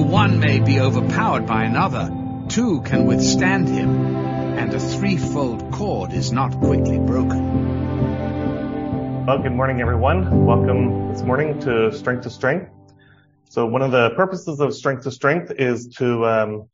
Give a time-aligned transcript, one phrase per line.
[0.00, 2.10] Though one may be overpowered by another,
[2.48, 7.66] two can withstand him, and a threefold cord is not quickly broken.
[9.26, 10.46] Well, good morning, everyone.
[10.46, 12.70] Welcome this morning to Strength to Strength.
[13.50, 16.70] So one of the purposes of Strength to Strength is to um,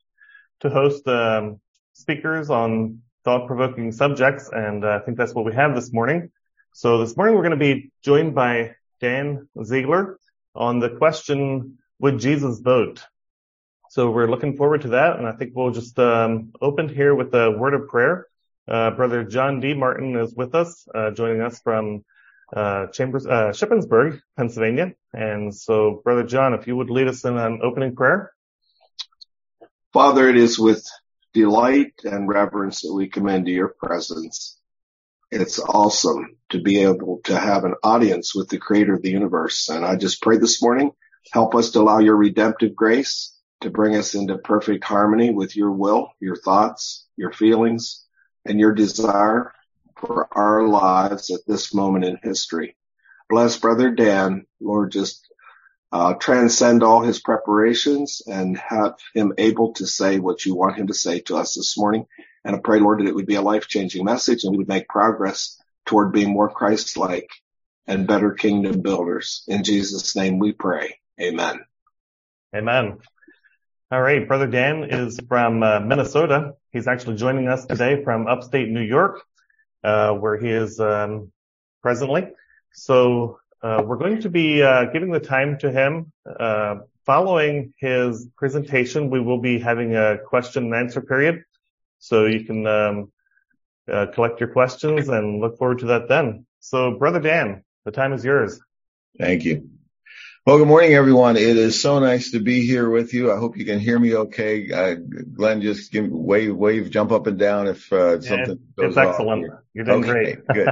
[0.60, 1.60] to host um,
[1.94, 6.30] speakers on thought-provoking subjects, and uh, I think that's what we have this morning.
[6.74, 10.20] So this morning we're going to be joined by Dan Ziegler
[10.54, 13.04] on the question, would Jesus vote?
[13.96, 17.34] So we're looking forward to that, and I think we'll just um, open here with
[17.34, 18.26] a word of prayer.
[18.68, 19.72] Uh, Brother John D.
[19.72, 22.04] Martin is with us, uh, joining us from
[22.54, 24.92] uh, Chambers, uh, Shippensburg, Pennsylvania.
[25.14, 28.32] And so, Brother John, if you would lead us in an opening prayer.
[29.94, 30.86] Father, it is with
[31.32, 34.58] delight and reverence that we come into your presence.
[35.30, 39.70] It's awesome to be able to have an audience with the creator of the universe.
[39.70, 40.90] And I just pray this morning,
[41.32, 45.70] help us to allow your redemptive grace to bring us into perfect harmony with your
[45.70, 48.04] will, your thoughts, your feelings,
[48.44, 49.52] and your desire
[49.96, 52.76] for our lives at this moment in history.
[53.28, 55.26] Bless Brother Dan, Lord, just
[55.90, 60.88] uh, transcend all his preparations and have him able to say what you want him
[60.88, 62.06] to say to us this morning.
[62.44, 64.68] And I pray, Lord, that it would be a life changing message and we would
[64.68, 67.30] make progress toward being more Christ like
[67.86, 69.44] and better kingdom builders.
[69.48, 70.98] In Jesus' name we pray.
[71.20, 71.64] Amen.
[72.54, 72.98] Amen.
[73.88, 74.26] All right.
[74.26, 76.54] Brother Dan is from uh, Minnesota.
[76.72, 79.22] He's actually joining us today from upstate New York,
[79.84, 81.30] uh, where he is um,
[81.82, 82.26] presently.
[82.72, 86.12] So uh, we're going to be uh, giving the time to him.
[86.26, 91.44] Uh, following his presentation, we will be having a question and answer period.
[92.00, 93.12] So you can um,
[93.88, 96.44] uh, collect your questions and look forward to that then.
[96.58, 98.58] So, Brother Dan, the time is yours.
[99.16, 99.70] Thank you.
[100.46, 101.36] Well, good morning, everyone.
[101.36, 103.32] It is so nice to be here with you.
[103.32, 104.70] I hope you can hear me okay.
[104.70, 108.90] Uh, Glenn, just give wave, wave, jump up and down if uh, something yeah, goes
[108.90, 109.52] It's excellent.
[109.74, 110.46] You're doing okay, great.
[110.46, 110.68] good.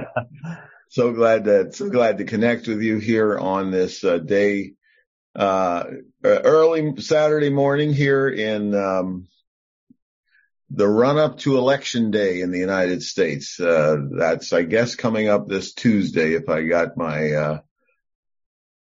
[0.91, 4.75] so glad that so glad to connect with you here on this uh, day,
[5.35, 5.87] uh,
[6.23, 9.27] early Saturday morning here in um,
[10.71, 13.59] the run up to election day in the United States.
[13.59, 17.59] Uh, that's I guess coming up this Tuesday if I got my uh,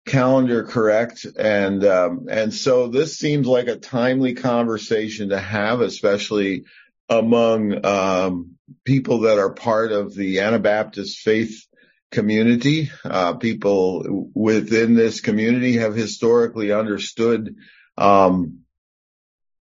[0.06, 1.26] calendar correct.
[1.36, 6.64] And um, and so this seems like a timely conversation to have, especially
[7.08, 11.66] among um, people that are part of the Anabaptist faith
[12.10, 12.90] community.
[13.04, 17.56] Uh, people within this community have historically understood
[17.98, 18.60] um,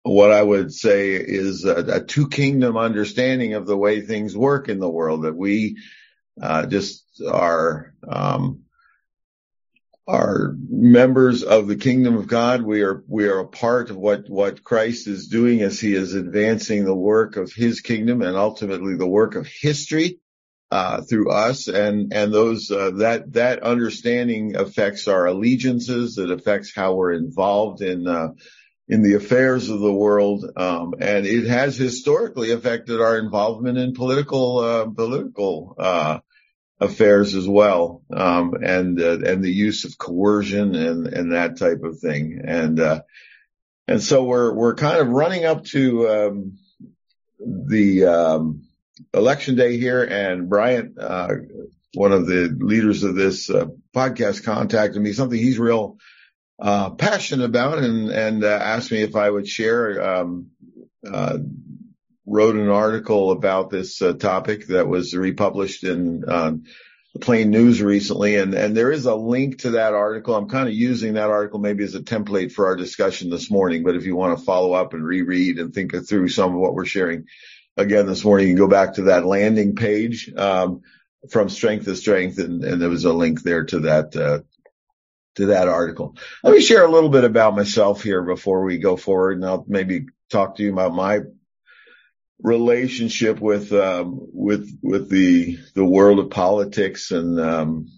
[0.02, 4.68] what I would say is a, a, two kingdom understanding of the way things work
[4.68, 5.24] in the world.
[5.24, 5.78] That we
[6.40, 8.62] uh, just are um,
[10.08, 12.62] are members of the kingdom of God.
[12.62, 16.14] We are we are a part of what what Christ is doing as He is
[16.14, 20.18] advancing the work of His kingdom and ultimately the work of history
[20.70, 26.16] uh, through us, and and those uh, that that understanding affects our allegiances.
[26.16, 28.28] It affects how we're involved in uh,
[28.88, 33.92] in the affairs of the world, um, and it has historically affected our involvement in
[33.92, 36.20] political uh, political uh,
[36.80, 41.82] affairs as well, um, and uh, and the use of coercion and and that type
[41.82, 42.80] of thing, and
[43.88, 46.58] and so we're we're kind of running up to um,
[47.40, 48.64] the um,
[49.14, 51.28] election day here, and Bryant, uh,
[51.94, 55.12] one of the leaders of this uh, podcast, contacted me.
[55.12, 55.96] Something he's real
[56.60, 60.26] uh, passionate about, and and uh, asked me if I would share.
[62.28, 66.62] Um, wrote an article about this uh, topic that was republished in the
[67.20, 70.34] Plain News recently, and and there is a link to that article.
[70.34, 73.82] I'm kind of using that article maybe as a template for our discussion this morning.
[73.82, 76.74] But if you want to follow up and reread and think through some of what
[76.74, 77.24] we're sharing,
[77.76, 80.82] again this morning, you can go back to that landing page um,
[81.30, 84.40] from Strength to Strength, and, and, there was a link there to that uh,
[85.36, 86.16] to that article.
[86.44, 89.64] Let me share a little bit about myself here before we go forward, and I'll
[89.66, 91.20] maybe talk to you about my
[92.42, 97.88] relationship with um, with with the the world of politics and um,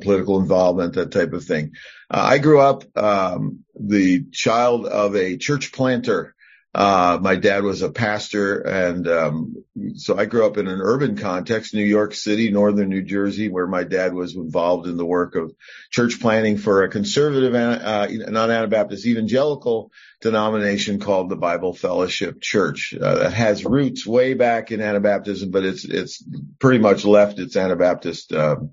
[0.00, 1.72] political involvement, that type of thing.
[2.10, 6.34] Uh, I grew up um, the child of a church planter
[6.74, 9.64] uh, my dad was a pastor and, um,
[9.96, 13.66] so I grew up in an urban context, New York City, northern New Jersey, where
[13.66, 15.52] my dad was involved in the work of
[15.90, 19.90] church planting for a conservative, uh, non-Anabaptist evangelical
[20.22, 22.94] denomination called the Bible Fellowship Church.
[22.98, 26.24] Uh, that has roots way back in Anabaptism, but it's, it's
[26.58, 28.70] pretty much left its Anabaptist, um,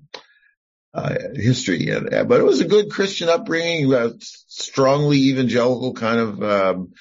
[0.94, 1.90] uh, history.
[1.90, 6.92] But it was a good Christian upbringing, uh, strongly evangelical kind of, um,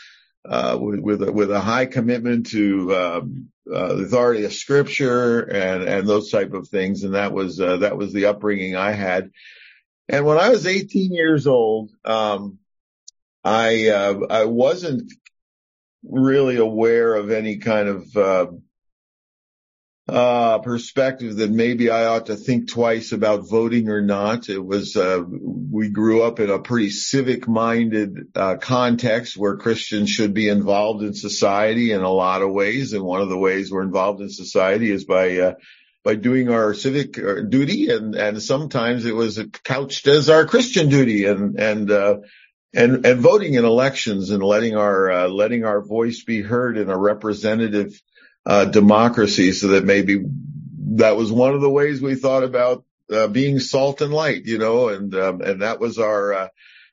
[0.46, 5.42] uh, with, with a, with a high commitment to, um, uh, the authority of scripture
[5.42, 7.04] and, and those type of things.
[7.04, 9.32] And that was, uh, that was the upbringing I had.
[10.08, 12.58] And when I was 18 years old, um,
[13.44, 15.14] I, uh, I wasn't
[16.04, 18.60] really aware of any kind of,
[20.10, 24.50] uh, perspective that maybe I ought to think twice about voting or not.
[24.50, 30.10] It was, uh, we grew up in a pretty civic minded, uh, context where Christians
[30.10, 32.94] should be involved in society in a lot of ways.
[32.94, 35.54] And one of the ways we're involved in society is by, uh,
[36.04, 40.90] by doing our civic uh, duty and, and sometimes it was couched as our Christian
[40.90, 42.18] duty and, and, uh,
[42.74, 46.90] and, and voting in elections and letting our, uh, letting our voice be heard in
[46.90, 48.00] a representative,
[48.50, 50.24] uh, democracy so that maybe
[50.96, 54.58] that was one of the ways we thought about, uh, being salt and light, you
[54.58, 56.48] know, and, um, and that was our, uh,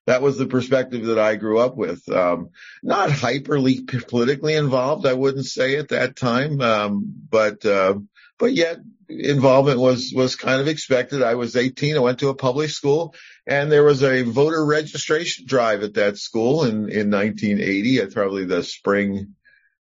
[0.05, 2.07] that was the perspective that I grew up with.
[2.11, 2.51] Um,
[2.83, 6.61] not hyperly politically involved, I wouldn't say at that time.
[6.61, 8.01] Um, but, uh,
[8.39, 8.77] but yet
[9.09, 11.23] involvement was, was kind of expected.
[11.23, 11.97] I was 18.
[11.97, 13.15] I went to a public school
[13.47, 18.45] and there was a voter registration drive at that school in, in 1980, at probably
[18.45, 19.35] the spring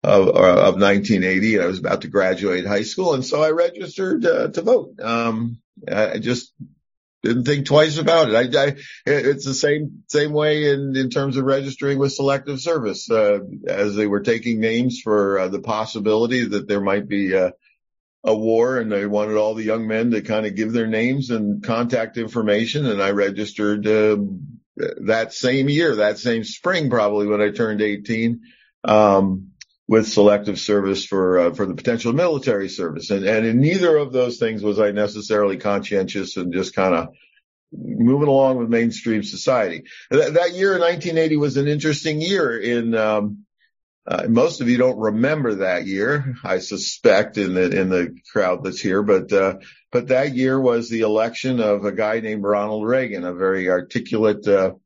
[0.03, 1.61] of, of 1980.
[1.61, 3.15] I was about to graduate high school.
[3.15, 5.01] And so I registered uh, to vote.
[5.01, 5.59] Um,
[5.91, 6.53] I just
[7.23, 8.55] didn't think twice about it.
[8.55, 13.11] I, I, it's the same, same way in, in terms of registering with selective service,
[13.11, 17.51] uh, as they were taking names for uh, the possibility that there might be, uh,
[18.25, 21.31] a war and they wanted all the young men to kind of give their names
[21.31, 22.85] and contact information.
[22.85, 24.17] And I registered, uh,
[25.07, 28.41] that same year, that same spring, probably when I turned 18,
[28.85, 29.48] um,
[29.89, 33.11] with selective service for, uh, for the potential military service.
[33.11, 37.09] And, and in neither of those things was I necessarily conscientious and just kind of
[37.73, 39.85] moving along with mainstream society.
[40.11, 43.47] That, that year in 1980 was an interesting year in, um,
[44.07, 48.65] uh, most of you don't remember that year, I suspect, in the in the crowd
[48.65, 49.03] that's here.
[49.03, 49.57] But uh,
[49.93, 54.49] but that year was the election of a guy named Ronald Reagan, a very articulate
[54.49, 54.77] uh,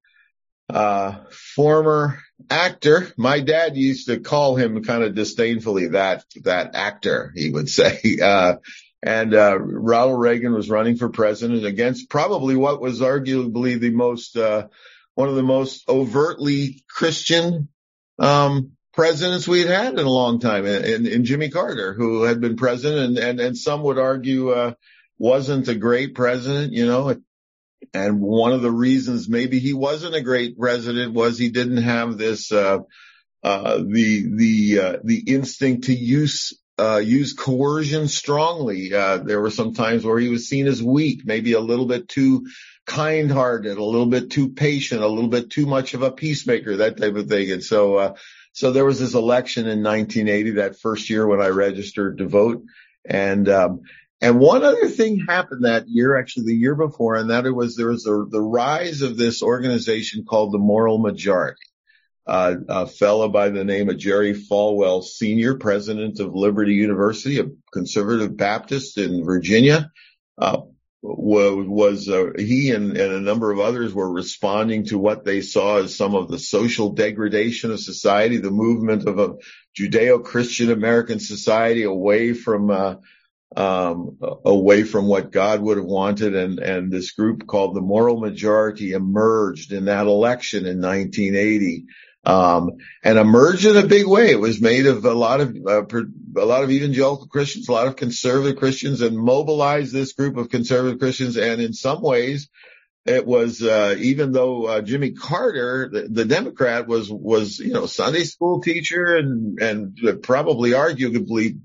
[0.68, 1.20] uh
[1.54, 2.18] former
[2.50, 3.12] actor.
[3.16, 7.32] My dad used to call him kind of disdainfully that that actor.
[7.34, 8.18] He would say.
[8.22, 8.56] Uh,
[9.02, 14.36] and uh, Ronald Reagan was running for president against probably what was arguably the most
[14.36, 14.68] uh,
[15.14, 17.68] one of the most overtly Christian
[18.18, 22.56] um, presidents we'd had in a long time and, and, Jimmy Carter, who had been
[22.56, 24.74] president and, and, and some would argue, uh,
[25.18, 27.16] wasn't a great president, you know,
[27.94, 32.18] and one of the reasons maybe he wasn't a great president was he didn't have
[32.18, 32.78] this, uh,
[33.42, 38.94] uh, the, the, uh, the instinct to use, uh, use coercion strongly.
[38.94, 42.08] Uh, there were some times where he was seen as weak, maybe a little bit
[42.08, 42.46] too
[42.86, 46.76] kind hearted, a little bit too patient, a little bit too much of a peacemaker,
[46.76, 47.52] that type of thing.
[47.52, 48.14] And so, uh,
[48.52, 52.62] so there was this election in 1980, that first year when I registered to vote.
[53.04, 53.80] And, um,
[54.22, 57.76] and one other thing happened that year, actually the year before, and that it was,
[57.76, 61.60] there was a, the rise of this organization called the Moral Majority.
[62.24, 67.46] Uh, a fellow by the name of Jerry Falwell Sr., president of Liberty University, a
[67.72, 69.90] conservative Baptist in Virginia,
[70.38, 70.60] uh,
[71.02, 75.78] was uh, he and, and, a number of others were responding to what they saw
[75.78, 79.34] as some of the social degradation of society, the movement of a
[79.76, 82.94] Judeo-Christian American society away from uh,
[83.56, 88.18] um, away from what God would have wanted, and and this group called the Moral
[88.18, 91.86] Majority emerged in that election in 1980
[92.24, 94.30] um, and emerged in a big way.
[94.30, 95.84] It was made of a lot of uh,
[96.36, 100.48] a lot of evangelical Christians, a lot of conservative Christians, and mobilized this group of
[100.48, 101.36] conservative Christians.
[101.36, 102.48] And in some ways,
[103.04, 107.86] it was uh, even though uh, Jimmy Carter, the, the, Democrat, was was you know
[107.86, 111.58] Sunday school teacher and and probably arguably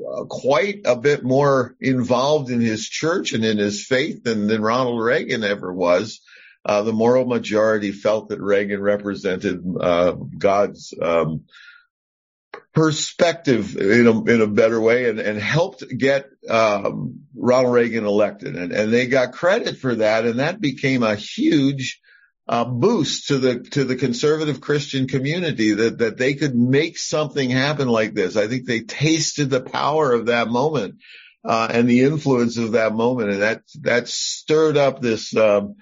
[0.00, 4.62] uh, quite a bit more involved in his church and in his faith than than
[4.62, 6.20] Ronald Reagan ever was
[6.64, 11.44] uh, the moral majority felt that Reagan represented uh, God's um,
[12.72, 18.56] perspective in a, in a better way and, and helped get um, Ronald Reagan elected.
[18.56, 20.24] And, and they got credit for that.
[20.24, 22.00] And that became a huge
[22.46, 27.48] uh, boost to the to the conservative Christian community that that they could make something
[27.48, 28.36] happen like this.
[28.36, 30.96] I think they tasted the power of that moment
[31.44, 35.34] uh, and the influence of that moment, and that that stirred up this.
[35.34, 35.76] Um,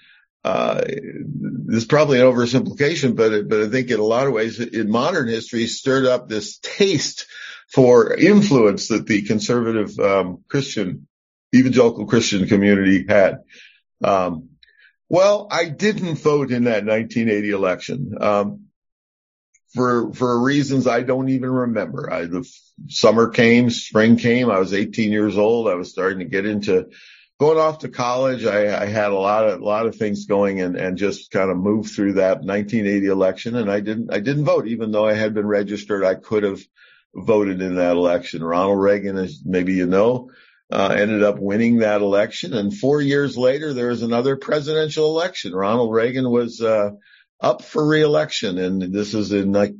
[0.44, 4.58] uh, this is probably an oversimplification, but but I think in a lot of ways
[4.58, 7.26] in modern history stirred up this taste
[7.72, 11.06] for influence that the conservative um, Christian
[11.54, 13.38] evangelical Christian community had.
[14.02, 14.51] Um,
[15.12, 18.14] well, I didn't vote in that 1980 election.
[18.18, 18.64] Um,
[19.74, 22.10] for, for reasons I don't even remember.
[22.10, 22.50] I, the
[22.88, 24.50] summer came, spring came.
[24.50, 25.68] I was 18 years old.
[25.68, 26.88] I was starting to get into
[27.38, 28.46] going off to college.
[28.46, 31.50] I, I had a lot of, a lot of things going and, and just kind
[31.50, 33.54] of moved through that 1980 election.
[33.56, 36.04] And I didn't, I didn't vote, even though I had been registered.
[36.04, 36.62] I could have
[37.14, 38.42] voted in that election.
[38.42, 40.30] Ronald Reagan, as maybe you know,
[40.72, 42.54] uh, ended up winning that election.
[42.54, 45.54] And four years later, there was another presidential election.
[45.54, 46.90] Ronald Reagan was, uh,
[47.42, 49.74] up for reelection, and this is in like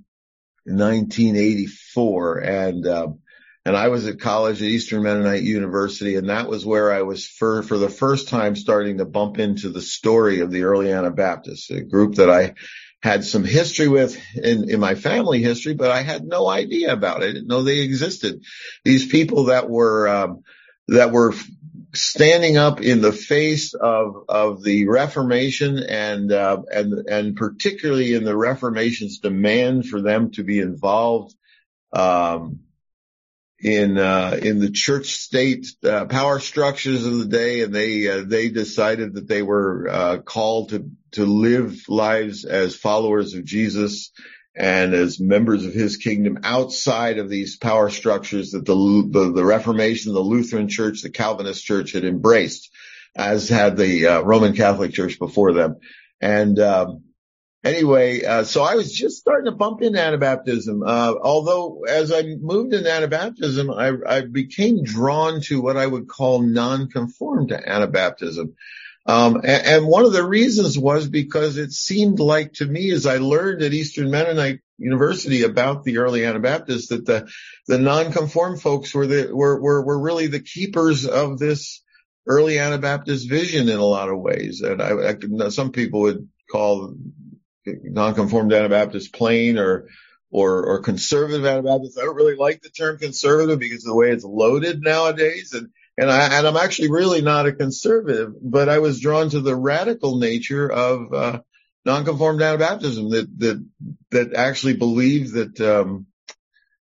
[0.65, 3.19] 1984, and um,
[3.65, 7.27] and I was at college at Eastern Mennonite University, and that was where I was
[7.27, 11.71] for for the first time starting to bump into the story of the early Anabaptists,
[11.71, 12.55] a group that I
[13.01, 17.23] had some history with in, in my family history, but I had no idea about
[17.23, 17.31] it.
[17.31, 18.43] I didn't know they existed.
[18.85, 20.43] These people that were um,
[20.89, 21.35] that were
[21.95, 28.25] standing up in the face of of the Reformation and uh, and and particularly in
[28.25, 31.35] the Reformation's demand for them to be involved
[31.93, 32.61] um,
[33.61, 38.25] in uh, in the church state uh, power structures of the day, and they uh,
[38.27, 44.11] they decided that they were uh, called to to live lives as followers of Jesus
[44.54, 48.75] and as members of his kingdom outside of these power structures that the,
[49.11, 52.71] the, the Reformation, the Lutheran church, the Calvinist church had embraced,
[53.16, 55.76] as had the uh, Roman Catholic church before them.
[56.21, 57.04] And, um,
[57.64, 60.87] anyway, uh, so I was just starting to bump into Anabaptism.
[60.87, 66.09] Uh, although as I moved into Anabaptism, I, I became drawn to what I would
[66.09, 68.52] call non-conform to Anabaptism.
[69.04, 73.04] Um, and, and, one of the reasons was because it seemed like to me, as
[73.04, 77.28] I learned at Eastern Mennonite University about the early Anabaptists, that the
[77.66, 81.82] the nonconform folks were the were were, were really the keepers of this
[82.28, 84.61] early Anabaptist vision in a lot of ways.
[84.61, 86.94] And I, I some people would call
[87.66, 89.88] nonconformed Anabaptist plain or
[90.30, 91.99] or, or conservative Anabaptists.
[91.99, 95.52] I don't really like the term conservative because of the way it's loaded nowadays.
[95.52, 95.68] And
[96.02, 99.54] and I, and I'm actually really not a conservative, but I was drawn to the
[99.54, 101.40] radical nature of, uh,
[101.85, 103.68] nonconformed Anabaptism that, that,
[104.11, 106.06] that actually believes that, um,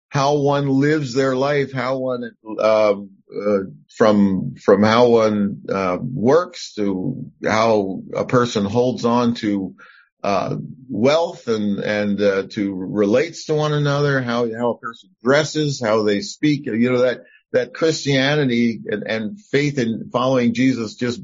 [0.07, 6.73] how one lives their life, how one, um, uh, from, from how one, uh, works
[6.75, 9.75] to how a person holds on to,
[10.23, 10.55] uh,
[10.89, 16.03] wealth and, and, uh, to relates to one another, how, how a person dresses, how
[16.03, 17.23] they speak, you know, that,
[17.53, 21.22] that Christianity and, and faith in following Jesus just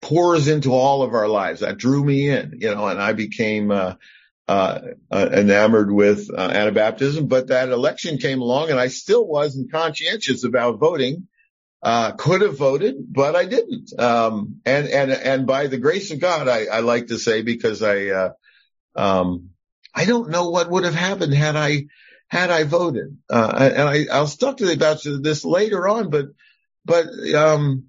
[0.00, 1.60] pours into all of our lives.
[1.60, 3.94] That drew me in, you know, and I became, uh,
[4.46, 9.70] uh, uh, enamored with uh, Anabaptism, but that election came along and I still wasn't
[9.70, 11.28] conscientious about voting.
[11.80, 13.92] Uh, could have voted, but I didn't.
[14.00, 17.82] Um, and, and, and by the grace of God, I, I like to say because
[17.82, 18.30] I, uh,
[18.96, 19.50] um,
[19.94, 21.86] I don't know what would have happened had I
[22.28, 23.18] had I voted.
[23.28, 26.26] Uh, and I, I'll talk to you about this later on, but,
[26.84, 27.84] but, um,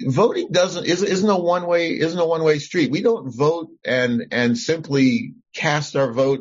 [0.00, 2.90] voting doesn't, isn't, isn't a one way, isn't a one way street.
[2.90, 6.40] We don't vote and, and simply cast our vote,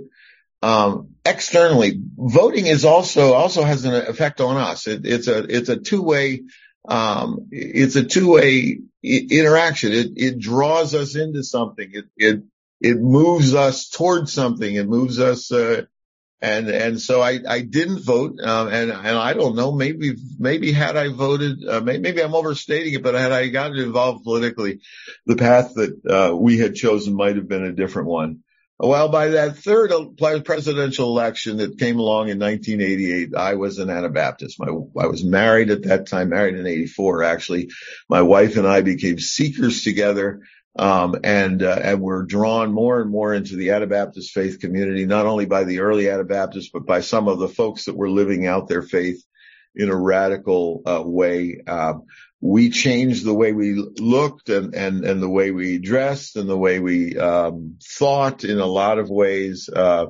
[0.63, 2.01] um, externally.
[2.18, 4.88] Voting is also, also has an effect on us.
[4.88, 6.42] It, it's a, it's a two way,
[6.88, 9.92] um, it's a two way interaction.
[9.92, 11.92] It, it draws us into something.
[11.94, 12.44] It, it,
[12.80, 14.74] it moves us towards something.
[14.74, 15.84] It moves us, uh,
[16.42, 20.72] and and so I I didn't vote, um, and and I don't know maybe maybe
[20.72, 24.82] had I voted, uh, maybe I'm overstating it, but had I gotten involved politically,
[25.26, 28.40] the path that uh, we had chosen might have been a different one.
[28.84, 29.94] Well, by that third
[30.44, 34.60] presidential election that came along in 1988, I was an Anabaptist.
[34.60, 34.70] My,
[35.00, 37.70] I was married at that time, married in 84 actually.
[38.10, 40.42] My wife and I became seekers together
[40.78, 45.25] um, and, uh, and we're drawn more and more into the Anabaptist faith community, not
[45.25, 48.68] only by the early Anabaptists, but by some of the folks that were living out
[48.68, 49.24] their faith
[49.75, 51.62] in a radical, uh, way.
[51.68, 52.04] Um,
[52.40, 56.58] we changed the way we looked and, and, and the way we dressed and the
[56.58, 60.08] way we, um, thought in a lot of ways, uh,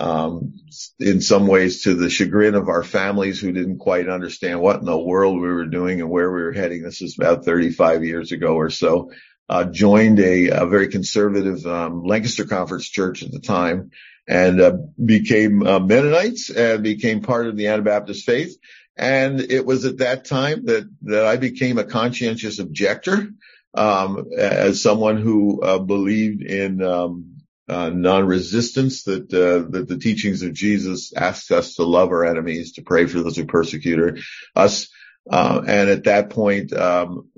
[0.00, 0.54] um,
[0.98, 4.86] in some ways to the chagrin of our families who didn't quite understand what in
[4.86, 6.82] the world we were doing and where we were heading.
[6.82, 9.12] This is about 35 years ago or so
[9.48, 13.90] uh, joined a, a, very conservative um, Lancaster Conference church at the time
[14.26, 18.56] and uh, became uh, Mennonites and became part of the Anabaptist faith.
[18.96, 23.28] And it was at that time that that I became a conscientious objector
[23.74, 27.34] um, as someone who uh, believed in um,
[27.68, 32.72] uh, non-resistance that uh, that the teachings of Jesus asked us to love our enemies,
[32.74, 34.20] to pray for those who persecute
[34.54, 34.88] us
[35.30, 37.28] Uh, and at that point, um,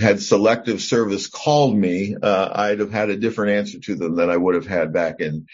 [0.00, 4.30] had selective service called me, uh, I'd have had a different answer to them than
[4.30, 5.46] I would have had back in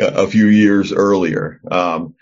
[0.00, 1.60] uh, a few years earlier.
[1.68, 2.14] Um,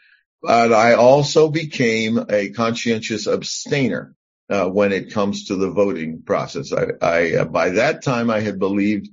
[0.42, 4.14] but I also became a conscientious abstainer.
[4.50, 8.40] Uh, when it comes to the voting process, I, I uh, by that time I
[8.40, 9.08] had believed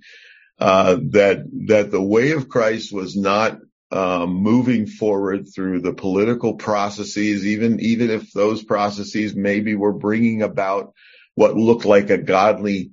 [0.59, 3.59] uh, that that the way of Christ was not
[3.91, 10.41] um, moving forward through the political processes, even even if those processes maybe were bringing
[10.43, 10.93] about
[11.35, 12.91] what looked like a godly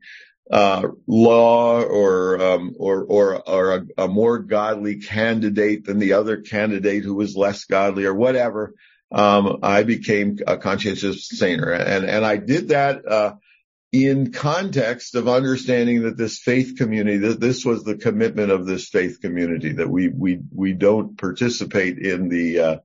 [0.51, 6.39] uh, law or um, or or, or a, a, more godly candidate than the other
[6.39, 8.75] candidate who was less godly or whatever.
[9.11, 13.35] Um, I became a conscientious saner, and and I did that uh,
[14.05, 18.89] in context of understanding that this faith community, that this was the commitment of this
[18.89, 22.77] faith community, that we we we don't participate in the uh,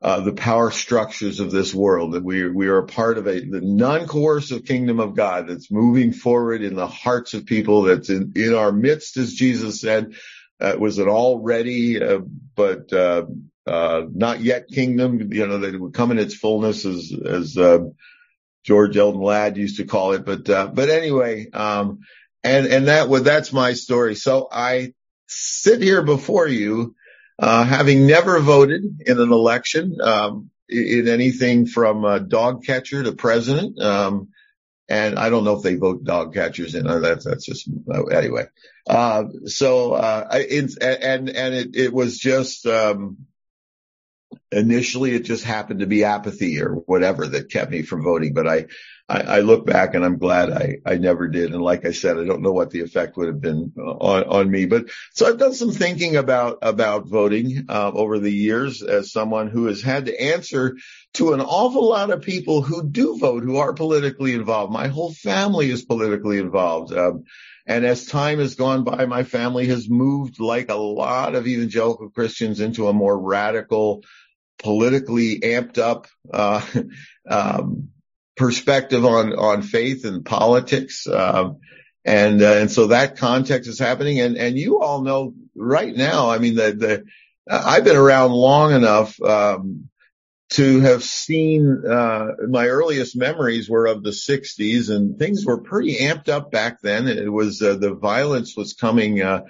[0.00, 3.40] uh, the power structures of this world, that we we are a part of a
[3.40, 8.32] the non-coercive kingdom of God that's moving forward in the hearts of people, that's in
[8.34, 10.14] in our midst, as Jesus said.
[10.60, 12.20] Uh, was an already, uh,
[12.54, 13.24] but uh,
[13.66, 17.56] uh, not yet kingdom, you know, that would come in its fullness as as
[18.64, 20.24] George Eldon Ladd used to call it.
[20.24, 22.00] But, uh, but anyway, um,
[22.44, 24.14] and, and that was, that's my story.
[24.14, 24.94] So I
[25.26, 26.94] sit here before you,
[27.38, 33.12] uh, having never voted in an election, um, in anything from a dog catcher to
[33.12, 33.80] president.
[33.80, 34.28] Um,
[34.88, 36.86] and I don't know if they vote dog catchers in.
[36.86, 38.44] Uh, that's that's just uh, anyway.
[38.86, 43.18] Uh, so uh, it's and and it it was just um,
[44.50, 48.34] initially it just happened to be apathy or whatever that kept me from voting.
[48.34, 48.66] But I,
[49.08, 51.52] I, I, look back and I'm glad I, I never did.
[51.52, 54.50] And like I said, I don't know what the effect would have been on, on
[54.50, 59.12] me, but so I've done some thinking about, about voting, uh, over the years as
[59.12, 60.76] someone who has had to answer
[61.14, 64.72] to an awful lot of people who do vote, who are politically involved.
[64.72, 66.92] My whole family is politically involved.
[66.92, 67.24] Um,
[67.66, 72.10] and as time has gone by, my family has moved like a lot of evangelical
[72.10, 74.02] Christians into a more radical,
[74.58, 76.64] politically amped up uh,
[77.28, 77.90] um,
[78.36, 81.06] perspective on on faith and politics.
[81.06, 81.60] Um,
[82.04, 84.18] and uh, and so that context is happening.
[84.18, 86.30] And and you all know right now.
[86.30, 87.04] I mean, the the
[87.48, 89.88] I've been around long enough um,
[90.52, 91.84] to have seen.
[91.86, 96.80] Uh, my earliest memories were of the '60s, and things were pretty amped up back
[96.82, 97.08] then.
[97.08, 99.42] It was uh, the violence was coming uh,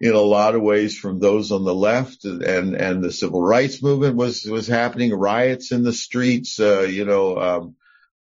[0.00, 3.82] in a lot of ways from those on the left and, and the civil rights
[3.82, 7.76] movement was, was happening, riots in the streets, uh, you know, um,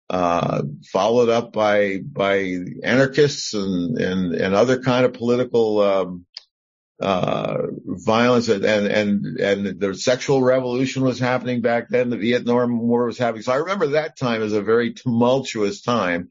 [0.09, 6.25] uh, followed up by, by anarchists and, and, and other kind of political, um,
[6.99, 12.09] uh, violence and, and, and, the sexual revolution was happening back then.
[12.09, 13.43] The Vietnam War was happening.
[13.43, 16.29] So I remember that time as a very tumultuous time.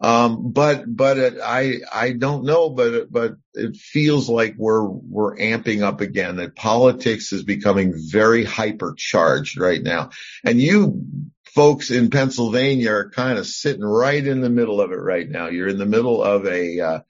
[0.00, 5.36] Um, but, but it, I, I don't know, but, but it feels like we're, we're
[5.36, 10.10] amping up again, that politics is becoming very hypercharged right now.
[10.44, 11.04] And you
[11.44, 15.46] folks in Pennsylvania are kind of sitting right in the middle of it right now.
[15.46, 17.00] You're in the middle of a, uh,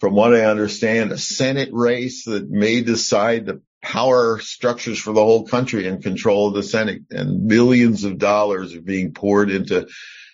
[0.00, 5.22] from what I understand, a Senate race that may decide the power structures for the
[5.22, 9.86] whole country and control of the Senate and millions of dollars are being poured into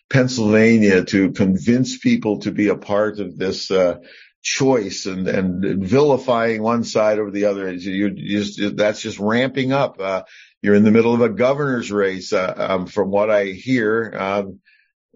[0.08, 3.98] Pennsylvania to convince people to be a part of this uh,
[4.42, 7.72] choice and, and vilifying one side over the other.
[7.72, 10.00] You just, that's just ramping up.
[10.00, 10.22] Uh,
[10.62, 12.32] you're in the middle of a governor's race.
[12.32, 14.60] Uh, um, from what I hear, um,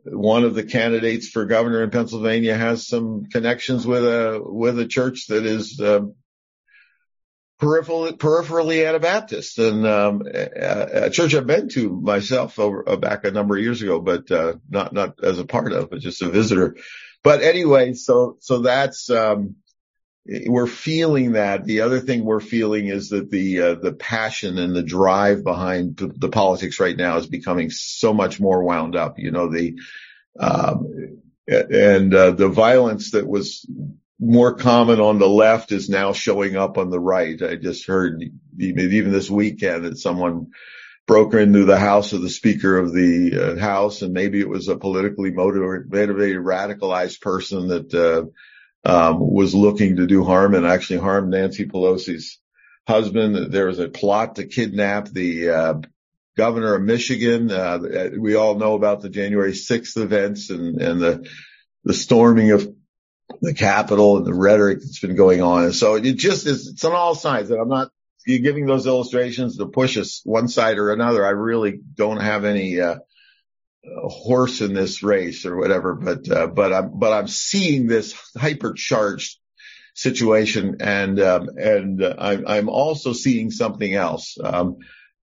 [0.05, 4.87] one of the candidates for governor in Pennsylvania has some connections with a with a
[4.87, 6.03] church that is uh,
[7.61, 13.25] peripherally, peripherally Anabaptist and um, a, a, church I've been to myself over uh, back
[13.25, 16.23] a number of years ago, but uh, not not as a part of, but just
[16.23, 16.77] a visitor.
[17.23, 19.57] But anyway, so so that's um,
[20.27, 21.65] we're feeling that.
[21.65, 25.99] The other thing we're feeling is that the uh, the passion and the drive behind
[25.99, 29.19] the, the, politics right now is becoming so much more wound up.
[29.19, 29.79] You know the
[30.39, 33.69] um, and uh, the violence that was
[34.19, 37.43] more common on the left is now showing up on the right.
[37.43, 38.23] I just heard
[38.59, 40.53] even this weekend that someone
[41.07, 44.69] broke into the house of the speaker of the uh, house and maybe it was
[44.69, 48.25] a politically motivated radicalized person that uh,
[48.85, 52.39] um, was looking to do harm and actually harmed Nancy Pelosi's
[52.87, 53.53] husband.
[53.53, 55.75] There was a plot to kidnap the uh,
[56.37, 57.51] governor of Michigan.
[57.51, 61.31] Uh, we all know about the January 6th events and, and the
[61.85, 62.67] the storming of
[63.43, 65.65] the Capitol and the rhetoric that's been going on.
[65.65, 67.91] And so it just is, it's on all sides and I'm not
[68.27, 71.27] you're giving those illustrations to push us one side or another.
[71.27, 72.97] I really don't have any, uh,
[73.85, 79.37] horse in this race or whatever, but, uh, but I'm, but I'm seeing this hypercharged
[79.95, 84.37] situation and, um, and I'm, I'm also seeing something else.
[84.43, 84.79] Um,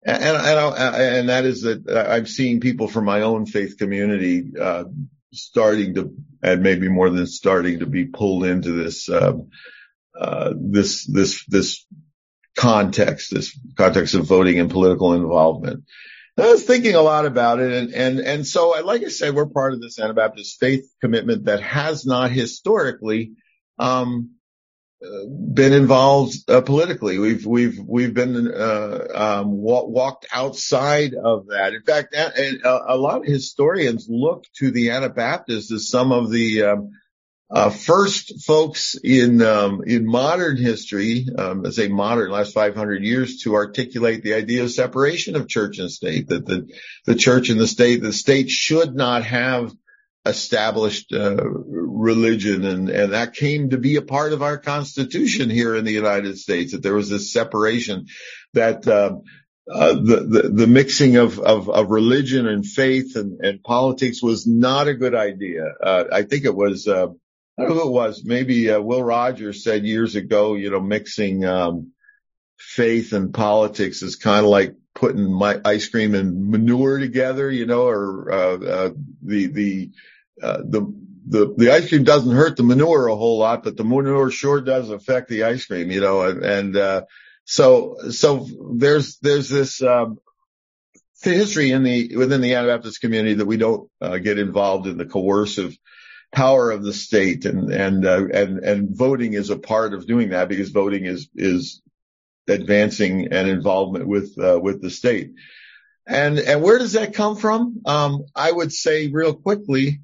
[0.04, 4.86] and, and, and that is that I'm seeing people from my own faith community, uh,
[5.32, 9.50] starting to, and maybe more than starting to be pulled into this, um,
[10.20, 11.86] uh, this, this, this
[12.58, 15.84] context, this context of voting and political involvement.
[16.38, 19.36] I was thinking a lot about it, and and and so, I like I said,
[19.36, 23.34] we're part of this Anabaptist faith commitment that has not historically
[23.78, 24.32] um,
[25.02, 27.18] been involved uh, politically.
[27.18, 31.74] We've we've we've been uh, um, walked outside of that.
[31.74, 36.64] In fact, a, a, lot of historians look to the Anabaptists as some of the
[36.64, 36.92] um,
[37.54, 43.56] uh, first folks in um, in modern history, um, say modern last 500 years, to
[43.56, 46.30] articulate the idea of separation of church and state.
[46.30, 46.70] That the
[47.06, 49.74] the church and the state, the state should not have
[50.26, 55.76] established uh, religion, and and that came to be a part of our Constitution here
[55.76, 56.72] in the United States.
[56.72, 58.08] That there was this separation,
[58.54, 59.18] that uh,
[59.70, 64.48] uh, the, the, the mixing of, of, of religion and faith and, and politics was
[64.48, 65.64] not a good idea.
[65.82, 67.08] Uh, I think it was uh,
[67.58, 68.24] I don't know who it was.
[68.24, 71.92] Maybe uh, Will Rogers said years ago, you know, mixing um,
[72.58, 77.66] faith and politics is kind of like putting my ice cream and manure together, you
[77.66, 78.90] know, or uh, uh,
[79.22, 79.92] the the
[80.42, 80.94] uh, the
[81.28, 84.62] the the ice cream doesn't hurt the manure a whole lot, but the manure sure
[84.62, 87.02] does affect the ice cream, you know, and, and uh,
[87.46, 90.20] so so there's there's this um,
[91.22, 95.06] history in the within the Anabaptist community that we don't uh, get involved in the
[95.06, 95.78] coercive
[96.32, 100.30] power of the state and and uh, and and voting is a part of doing
[100.30, 101.82] that because voting is is
[102.48, 105.32] advancing an involvement with uh, with the state.
[106.08, 107.82] And and where does that come from?
[107.86, 110.02] Um, I would say real quickly,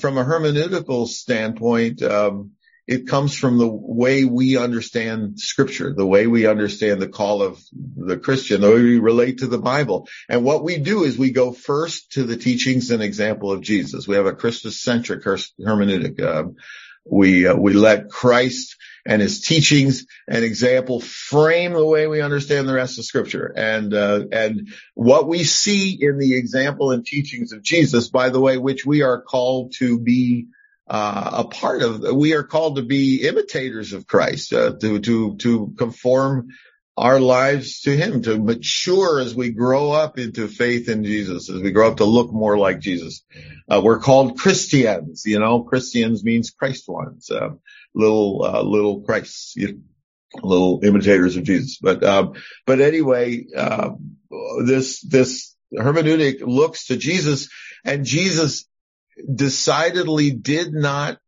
[0.00, 2.52] from a hermeneutical standpoint, um,
[2.86, 7.62] it comes from the way we understand scripture, the way we understand the call of
[7.72, 10.08] the Christian, the way we relate to the Bible.
[10.28, 14.06] And what we do is we go first to the teachings and example of Jesus.
[14.06, 15.22] We have a Christocentric
[15.58, 16.22] hermeneutic.
[16.22, 16.56] Um,
[17.06, 22.66] we, uh, we let Christ and his teachings and example frame the way we understand
[22.66, 23.52] the rest of scripture.
[23.54, 28.40] And, uh, and what we see in the example and teachings of Jesus, by the
[28.40, 30.46] way, which we are called to be
[30.86, 32.00] uh, a part of.
[32.14, 36.48] We are called to be imitators of Christ, uh, to to to conform
[36.96, 41.60] our lives to Him, to mature as we grow up into faith in Jesus, as
[41.60, 43.24] we grow up to look more like Jesus.
[43.68, 45.24] Uh, we're called Christians.
[45.26, 47.50] You know, Christians means Christ ones, uh,
[47.94, 49.56] little uh, little Christs.
[49.56, 49.78] You know,
[50.42, 51.78] little imitators of Jesus.
[51.78, 52.34] But, um,
[52.66, 53.90] but anyway, uh,
[54.64, 57.48] this, this hermeneutic looks to Jesus
[57.84, 58.66] and Jesus
[59.32, 61.18] decidedly did not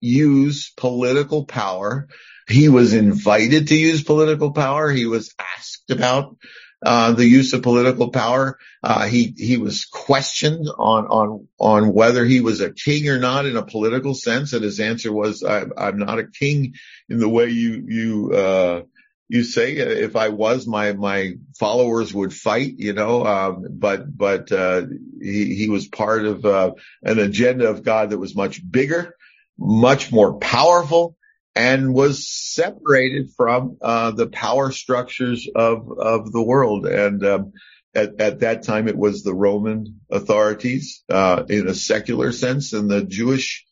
[0.00, 2.08] use political power.
[2.48, 4.90] He was invited to use political power.
[4.90, 6.36] He was asked about
[6.84, 8.58] uh, the use of political power.
[8.82, 13.46] Uh, he he was questioned on on on whether he was a king or not
[13.46, 16.74] in a political sense, and his answer was, "I'm, I'm not a king
[17.08, 18.82] in the way you you uh,
[19.28, 23.24] you say uh, if I was, my my followers would fight, you know.
[23.26, 24.82] Um, but but uh,
[25.20, 29.16] he he was part of uh, an agenda of God that was much bigger,
[29.58, 31.16] much more powerful,
[31.54, 36.86] and was separated from uh, the power structures of of the world.
[36.86, 37.52] And um,
[37.94, 42.88] at at that time, it was the Roman authorities uh, in a secular sense, and
[42.88, 43.64] the Jewish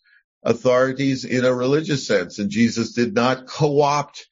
[0.42, 2.38] authorities in a religious sense.
[2.38, 4.26] And Jesus did not co-opt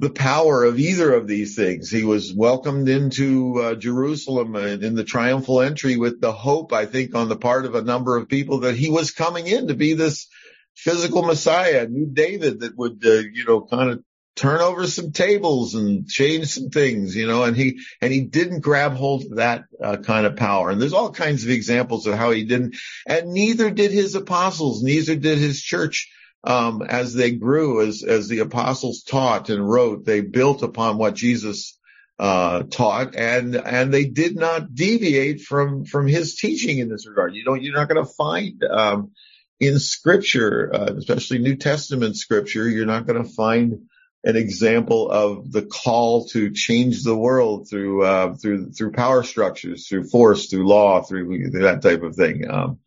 [0.00, 1.90] the power of either of these things.
[1.90, 7.14] He was welcomed into uh, Jerusalem in the triumphal entry with the hope, I think,
[7.14, 9.94] on the part of a number of people that he was coming in to be
[9.94, 10.28] this
[10.76, 14.04] physical Messiah, new David that would, uh, you know, kind of
[14.36, 18.60] turn over some tables and change some things, you know, and he, and he didn't
[18.60, 20.70] grab hold of that uh, kind of power.
[20.70, 24.80] And there's all kinds of examples of how he didn't, and neither did his apostles,
[24.80, 26.08] neither did his church
[26.44, 31.14] um, as they grew, as as the apostles taught and wrote, they built upon what
[31.14, 31.78] Jesus
[32.18, 37.34] uh, taught, and and they did not deviate from from his teaching in this regard.
[37.34, 39.12] You don't, you're not going to find um,
[39.60, 43.88] in Scripture, uh, especially New Testament Scripture, you're not going to find
[44.24, 49.88] an example of the call to change the world through uh, through through power structures,
[49.88, 52.48] through force, through law, through that type of thing.
[52.48, 52.78] Um,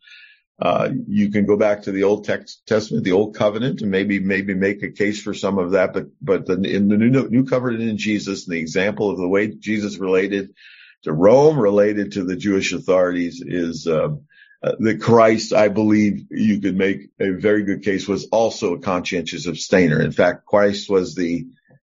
[0.62, 4.54] uh, you can go back to the Old Testament, the Old Covenant, and maybe maybe
[4.54, 5.92] make a case for some of that.
[5.92, 9.26] But but the, in the new new covenant in Jesus, and the example of the
[9.26, 10.54] way Jesus related
[11.02, 14.22] to Rome, related to the Jewish authorities is, um,
[14.62, 18.80] uh, the Christ, I believe you could make a very good case was also a
[18.80, 20.00] conscientious abstainer.
[20.00, 21.48] In fact, Christ was the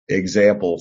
[0.09, 0.81] example,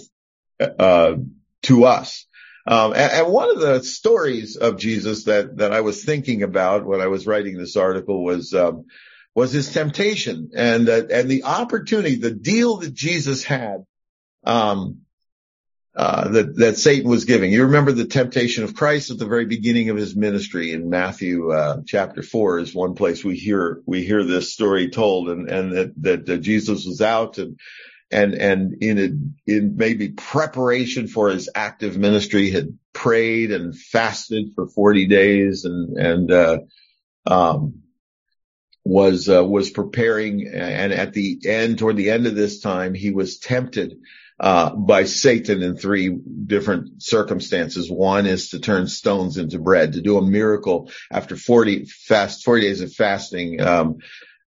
[0.60, 1.16] uh,
[1.64, 2.28] to us.
[2.70, 6.86] Um, and, and, one of the stories of Jesus that, that I was thinking about
[6.86, 8.86] when I was writing this article was, um,
[9.34, 13.86] was his temptation and, uh, and the opportunity, the deal that Jesus had,
[14.44, 15.00] um,
[15.96, 17.52] uh, that, that Satan was giving.
[17.52, 21.52] You remember the temptation of Christ at the very beginning of his ministry in Matthew,
[21.52, 25.72] uh, chapter four is one place we hear, we hear this story told and, and
[26.04, 27.60] that, that Jesus was out and,
[28.12, 34.52] and, and in a, in maybe preparation for his active ministry had prayed and fasted
[34.56, 36.60] for 40 days and, and, uh,
[37.26, 37.84] um,
[38.86, 43.12] was, uh, was preparing and at the end, toward the end of this time, he
[43.12, 43.98] was tempted
[44.40, 47.92] uh, by Satan in three different circumstances.
[47.92, 52.62] One is to turn stones into bread, to do a miracle after 40 fast, 40
[52.62, 53.98] days of fasting, um,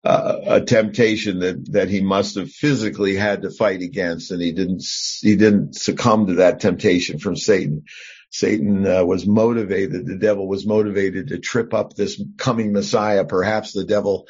[0.04, 4.52] uh, a temptation that, that he must have physically had to fight against and he
[4.52, 4.82] didn't,
[5.20, 7.84] he didn't succumb to that temptation from Satan.
[8.30, 13.24] Satan uh, was motivated, the devil was motivated to trip up this coming Messiah.
[13.24, 14.28] Perhaps the devil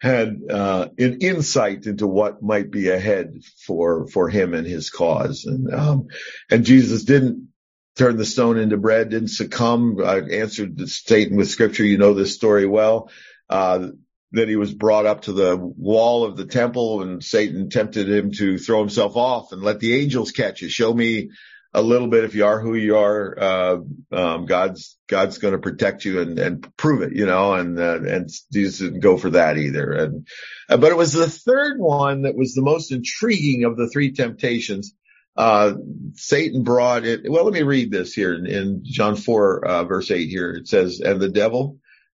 [0.00, 5.44] had uh, an insight into what might be ahead for for him and his cause,
[5.44, 6.06] and um,
[6.50, 7.48] and Jesus didn't
[7.96, 9.98] turn the stone into bread, didn't succumb.
[10.04, 11.84] I answered Satan with Scripture.
[11.84, 13.10] You know this story well.
[13.50, 13.88] Uh,
[14.32, 18.32] that he was brought up to the wall of the temple, and Satan tempted him
[18.32, 20.68] to throw himself off and let the angels catch you.
[20.68, 21.30] Show me
[21.74, 23.78] a little bit if you are who you are uh,
[24.12, 28.00] um, god's god's going to protect you and and prove it you know and uh,
[28.02, 29.92] and jesus didn't go for that either.
[29.92, 30.26] And
[30.68, 34.12] uh, but it was the third one that was the most intriguing of the three
[34.12, 34.94] temptations.
[35.36, 35.74] Uh,
[36.14, 40.10] satan brought it well let me read this here in, in john 4 uh, verse
[40.10, 40.50] 8 here.
[40.52, 41.78] It says and the devil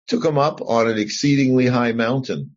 [0.08, 2.56] took him up on an exceedingly high mountain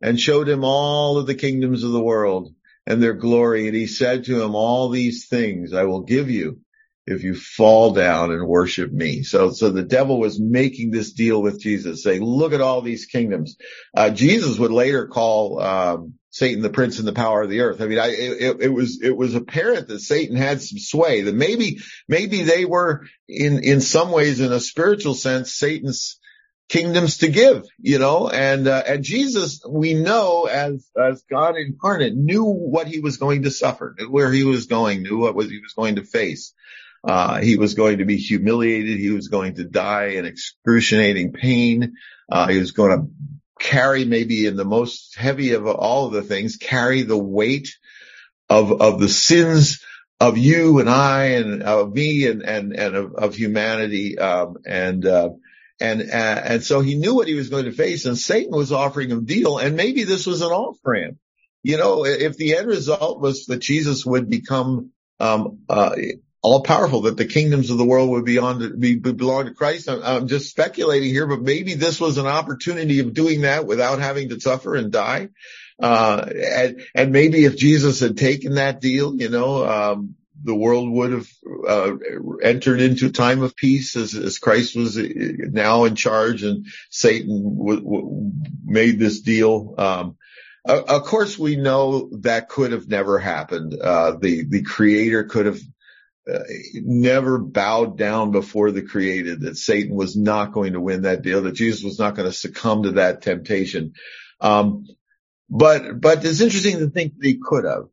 [0.00, 2.54] and showed him all of the kingdoms of the world
[2.86, 3.66] and their glory.
[3.66, 6.60] And he said to him, all these things I will give you
[7.06, 9.24] if you fall down and worship me.
[9.24, 13.06] So, so the devil was making this deal with Jesus, saying, look at all these
[13.06, 13.56] kingdoms.
[13.96, 17.82] Uh, Jesus would later call, um, Satan the prince and the power of the earth.
[17.82, 21.34] I mean, I, it, it, was, it was apparent that Satan had some sway, that
[21.34, 26.18] maybe, maybe they were in, in some ways, in a spiritual sense, Satan's
[26.72, 32.16] kingdoms to give, you know, and, uh, and Jesus, we know as, as God incarnate
[32.16, 35.50] knew what he was going to suffer, knew where he was going, knew what was,
[35.50, 36.54] he was going to face.
[37.04, 38.98] Uh, he was going to be humiliated.
[38.98, 41.96] He was going to die in excruciating pain.
[42.30, 43.10] Uh, he was going to
[43.60, 47.76] carry maybe in the most heavy of all of the things, carry the weight
[48.48, 49.84] of, of the sins
[50.20, 54.18] of you and I and of me and, and, and of, of humanity.
[54.18, 55.30] Um, and, uh,
[55.80, 58.72] and, uh, and so he knew what he was going to face and Satan was
[58.72, 59.58] offering him a deal.
[59.58, 61.18] And maybe this was an off ramp.
[61.62, 65.94] You know, if the end result was that Jesus would become, um, uh,
[66.42, 69.54] all powerful, that the kingdoms of the world would be on to be, belong to
[69.54, 69.88] Christ.
[69.88, 74.00] I'm, I'm, just speculating here, but maybe this was an opportunity of doing that without
[74.00, 75.28] having to suffer and die.
[75.80, 80.90] Uh, and, and maybe if Jesus had taken that deal, you know, um, the world
[80.90, 81.28] would have
[81.68, 81.92] uh,
[82.42, 85.06] entered into a time of peace as, as, Christ was uh,
[85.50, 88.32] now in charge and Satan w- w-
[88.64, 89.74] made this deal.
[89.78, 90.16] Um,
[90.64, 93.74] of course, we know that could have never happened.
[93.74, 95.60] Uh, the the Creator could have
[96.32, 96.38] uh,
[96.74, 99.40] never bowed down before the Created.
[99.40, 101.42] That Satan was not going to win that deal.
[101.42, 103.94] That Jesus was not going to succumb to that temptation.
[104.40, 104.86] Um,
[105.50, 107.88] but but it's interesting to think that he could have.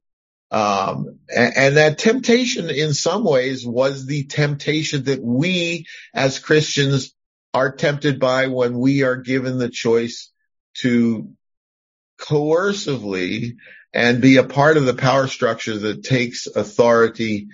[0.51, 7.13] Um, and, and, that temptation in some ways was the temptation that we as Christians
[7.53, 10.31] are tempted by when we are given the choice
[10.77, 11.29] to
[12.19, 13.57] coercively
[13.93, 17.49] and be a part of the power structure that takes authority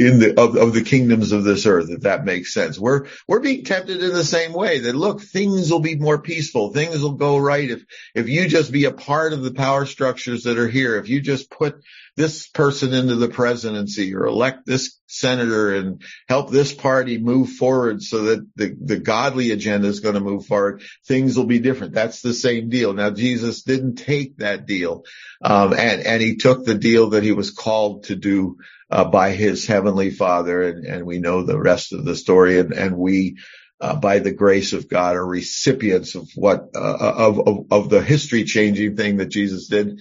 [0.00, 2.78] in the of, of the kingdoms of this earth, if that makes sense.
[2.78, 6.72] We're we're being tempted in the same way that look, things will be more peaceful,
[6.72, 7.84] things will go right if
[8.14, 11.20] if you just be a part of the power structures that are here, if you
[11.20, 11.82] just put
[12.16, 18.02] this person into the presidency or elect this senator and help this party move forward
[18.02, 21.94] so that the, the godly agenda is going to move forward, things will be different.
[21.94, 22.92] That's the same deal.
[22.92, 25.04] Now Jesus didn't take that deal.
[25.42, 28.56] Um, and, and he took the deal that he was called to do
[28.90, 30.62] uh, by his heavenly father.
[30.62, 33.38] And, and we know the rest of the story and, and we,
[33.80, 38.02] uh, by the grace of God are recipients of what, uh, of, of, of the
[38.02, 40.00] history changing thing that Jesus did.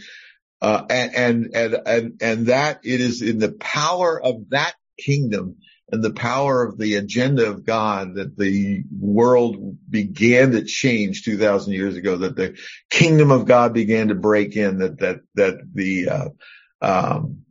[0.61, 5.55] Uh, and, and, and, and, and that it is in the power of that kingdom
[5.91, 11.73] and the power of the agenda of God that the world began to change 2000
[11.73, 12.57] years ago, that the
[12.89, 16.29] kingdom of God began to break in, that, that, that the, uh,
[16.81, 17.43] um,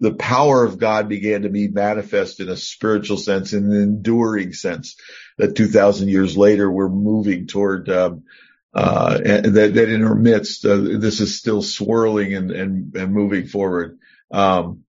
[0.00, 4.54] the power of God began to be manifest in a spiritual sense, in an enduring
[4.54, 4.96] sense,
[5.36, 8.24] that 2000 years later we're moving toward, um,
[8.72, 13.46] uh, that, that in our midst, uh, this is still swirling and, and, and moving
[13.46, 13.98] forward.
[14.30, 14.84] Um,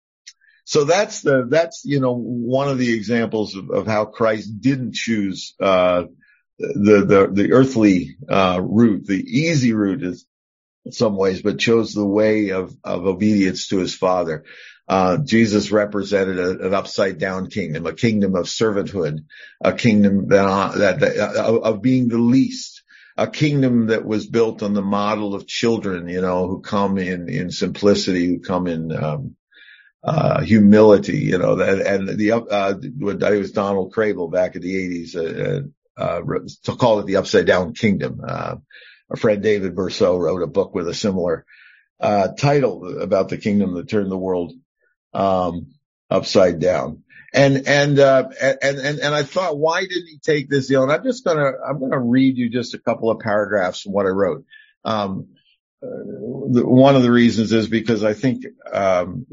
[0.64, 4.94] so that's the, that's, you know, one of the examples of, of how Christ didn't
[4.94, 6.04] choose, uh,
[6.58, 10.04] the, the, the earthly, uh, route, the easy route
[10.90, 14.44] some ways, but chose the way of, of obedience to his father.
[14.88, 19.26] Uh, Jesus represented a, an upside down kingdom, a kingdom of servanthood,
[19.62, 22.84] a kingdom that, uh, that, that uh, of being the least,
[23.16, 27.30] a kingdom that was built on the model of children, you know, who come in,
[27.30, 29.36] in simplicity, who come in, um,
[30.04, 34.76] uh, humility, you know, that, and the, uh, it was Donald Kraybill back in the
[34.76, 35.62] eighties, uh,
[35.96, 36.22] uh,
[36.64, 38.22] to call it the upside down kingdom.
[39.12, 41.46] Our friend David Bercot wrote a book with a similar,
[42.00, 44.54] uh, title about the kingdom that turned the world,
[45.14, 45.74] um,
[46.10, 47.04] upside down.
[47.34, 50.84] And, and, uh, and, and, and I thought, why didn't he take this deal?
[50.84, 54.06] And I'm just gonna, I'm gonna read you just a couple of paragraphs from what
[54.06, 54.46] I wrote.
[54.86, 55.28] Um,
[55.84, 55.88] uh,
[56.64, 59.26] one of the reasons is because I think, um,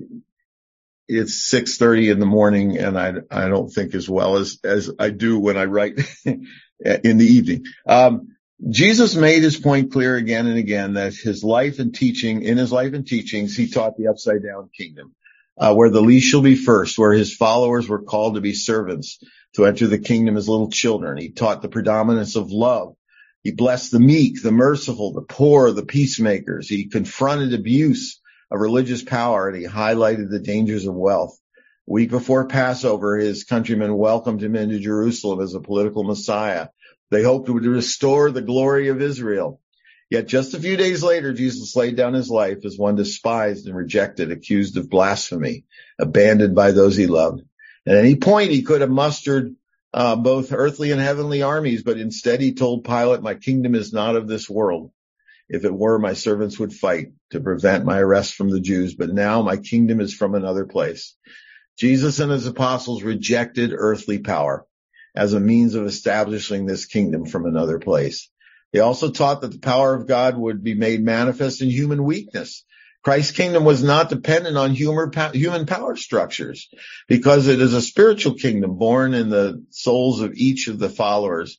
[1.07, 5.11] it's 6.30 in the morning and I, I don't think as well as, as I
[5.11, 6.49] do when I write in
[6.83, 7.65] the evening.
[7.87, 12.59] Um, Jesus made his point clear again and again that his life and teaching, in
[12.59, 15.15] his life and teachings, he taught the upside down kingdom,
[15.57, 19.23] uh, where the least shall be first, where his followers were called to be servants,
[19.55, 21.17] to enter the kingdom as little children.
[21.19, 22.95] He taught the predominance of love.
[23.45, 26.69] He blessed the meek, the merciful, the poor, the peacemakers.
[26.69, 31.39] He confronted abuse of religious power and he highlighted the dangers of wealth.
[31.89, 36.69] A week before Passover, his countrymen welcomed him into Jerusalem as a political messiah.
[37.11, 39.61] They hoped would restore the glory of Israel.
[40.11, 43.77] Yet just a few days later, Jesus laid down his life as one despised and
[43.77, 45.65] rejected, accused of blasphemy,
[45.99, 47.43] abandoned by those he loved.
[47.87, 49.55] At any point, he could have mustered
[49.93, 54.17] uh, both earthly and heavenly armies, but instead he told Pilate, my kingdom is not
[54.17, 54.91] of this world.
[55.49, 59.11] If it were, my servants would fight to prevent my arrest from the Jews, but
[59.11, 61.17] now my kingdom is from another place.
[61.79, 64.67] Jesus and his apostles rejected earthly power
[65.19, 68.31] as a means of establishing this kingdom from another place.
[68.73, 72.65] They also taught that the power of God would be made manifest in human weakness.
[73.03, 76.69] Christ's kingdom was not dependent on human power structures
[77.09, 81.59] because it is a spiritual kingdom born in the souls of each of the followers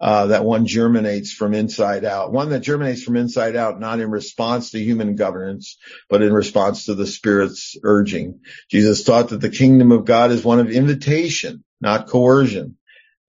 [0.00, 2.32] uh, that one germinates from inside out.
[2.32, 6.86] One that germinates from inside out, not in response to human governance, but in response
[6.86, 8.40] to the Spirit's urging.
[8.70, 12.77] Jesus taught that the kingdom of God is one of invitation, not coercion.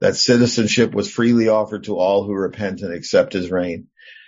[0.01, 3.87] That citizenship was freely offered to all who repent and accept his reign.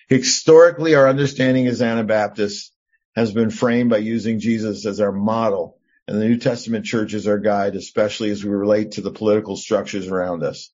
[0.09, 2.71] Historically, our understanding as Anabaptists
[3.15, 7.27] has been framed by using Jesus as our model and the New Testament church as
[7.27, 10.71] our guide, especially as we relate to the political structures around us.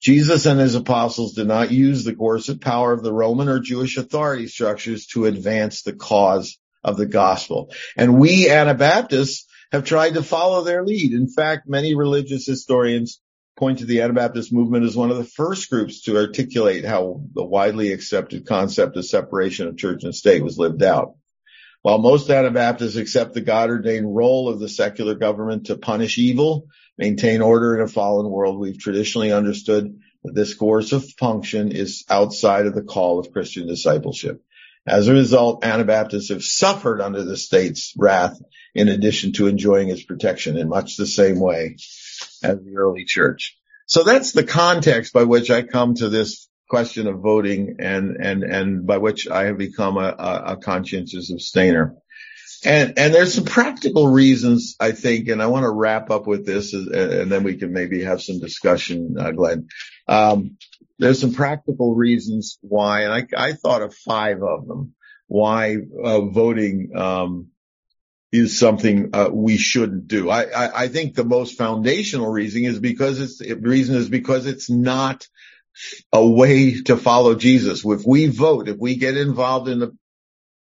[0.00, 3.96] Jesus and his apostles did not use the coercive power of the Roman or Jewish
[3.96, 7.72] authority structures to advance the cause of the gospel.
[7.96, 11.12] And we Anabaptists have tried to follow their lead.
[11.12, 13.20] In fact, many religious historians
[13.58, 17.44] point to the Anabaptist movement as one of the first groups to articulate how the
[17.44, 21.16] widely accepted concept of separation of church and state was lived out.
[21.82, 26.68] While most Anabaptists accept the God ordained role of the secular government to punish evil,
[26.96, 32.04] maintain order in a fallen world, we've traditionally understood that this course of function is
[32.08, 34.40] outside of the call of Christian discipleship.
[34.86, 38.40] As a result, Anabaptists have suffered under the state's wrath
[38.74, 41.76] in addition to enjoying its protection in much the same way
[42.42, 43.56] as the early church.
[43.86, 48.42] So that's the context by which I come to this question of voting and, and,
[48.42, 50.14] and by which I have become a,
[50.46, 51.94] a, conscientious abstainer.
[52.64, 56.44] And, and there's some practical reasons, I think, and I want to wrap up with
[56.44, 59.68] this and then we can maybe have some discussion, uh, Glenn.
[60.06, 60.58] Um,
[60.98, 64.94] there's some practical reasons why, and I, I thought of five of them,
[65.28, 67.48] why uh, voting, um,
[68.30, 70.28] is something uh, we shouldn't do.
[70.28, 74.68] I, I, I, think the most foundational reason is because it's reason is because it's
[74.68, 75.26] not
[76.12, 77.84] a way to follow Jesus.
[77.84, 79.96] If we vote, if we get involved in the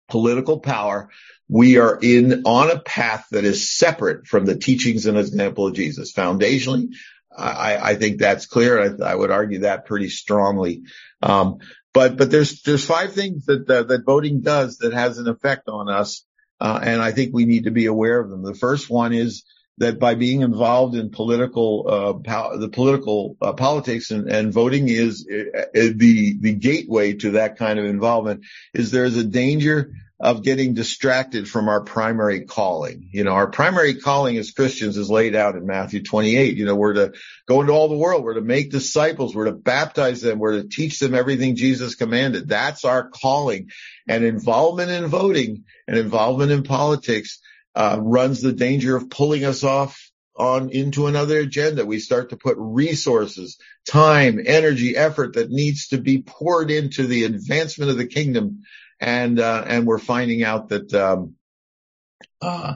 [0.08, 1.10] political power,
[1.48, 5.74] we are in on a path that is separate from the teachings and example of
[5.74, 6.12] Jesus.
[6.12, 6.94] Foundationally,
[7.36, 8.80] I, I think that's clear.
[8.80, 10.82] I, I, would argue that pretty strongly.
[11.22, 11.58] Um,
[11.92, 15.68] but but there's there's five things that, that that voting does that has an effect
[15.68, 16.24] on us,
[16.60, 18.42] uh, and I think we need to be aware of them.
[18.42, 19.44] The first one is
[19.78, 25.26] that by being involved in political, uh, the political uh, politics and, and, voting is
[25.28, 28.44] uh, the the gateway to that kind of involvement.
[28.72, 33.08] Is there's a danger of getting distracted from our primary calling.
[33.12, 36.56] You know, our primary calling as Christians is laid out in Matthew 28.
[36.56, 37.12] You know, we're to
[37.48, 38.22] go into all the world.
[38.22, 39.34] We're to make disciples.
[39.34, 40.38] We're to baptize them.
[40.38, 42.48] We're to teach them everything Jesus commanded.
[42.48, 43.70] That's our calling.
[44.08, 47.40] And involvement in voting and involvement in politics
[47.74, 50.00] uh, runs the danger of pulling us off
[50.36, 51.84] on into another agenda.
[51.84, 57.24] We start to put resources, time, energy, effort that needs to be poured into the
[57.24, 58.62] advancement of the kingdom
[59.00, 61.34] and uh, and we're finding out that um,
[62.40, 62.74] uh,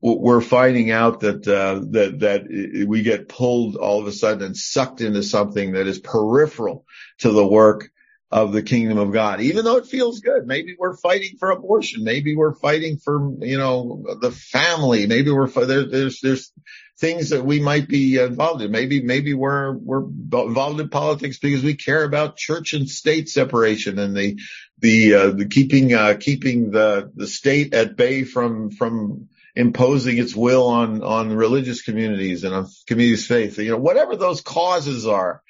[0.00, 4.56] we're finding out that uh, that that we get pulled all of a sudden and
[4.56, 6.84] sucked into something that is peripheral
[7.18, 7.90] to the work
[8.32, 10.46] of the kingdom of God, even though it feels good.
[10.46, 12.02] Maybe we're fighting for abortion.
[12.02, 15.06] Maybe we're fighting for, you know, the family.
[15.06, 16.50] Maybe we're, there, there's, there's
[16.98, 18.70] things that we might be involved in.
[18.70, 23.98] Maybe, maybe we're, we're involved in politics because we care about church and state separation
[23.98, 24.40] and the,
[24.82, 30.34] the, uh, the keeping, uh, keeping the, the state at bay from, from imposing its
[30.34, 33.58] will on, on religious communities and on communities' faith.
[33.58, 35.42] You know, whatever those causes are,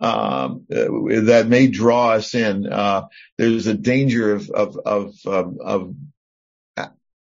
[0.00, 2.72] um, that may draw us in.
[2.72, 5.94] Uh, there's a danger of of of, um, of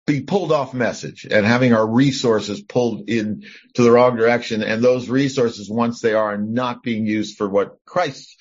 [0.06, 3.44] be pulled off message and having our resources pulled in
[3.74, 4.62] to the wrong direction.
[4.62, 8.36] And those resources, once they are, not being used for what Christ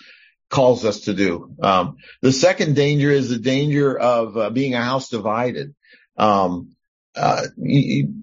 [0.51, 1.55] calls us to do.
[1.61, 5.73] Um, the second danger is the danger of uh, being a house divided.
[6.17, 6.75] Um,
[7.15, 7.47] uh,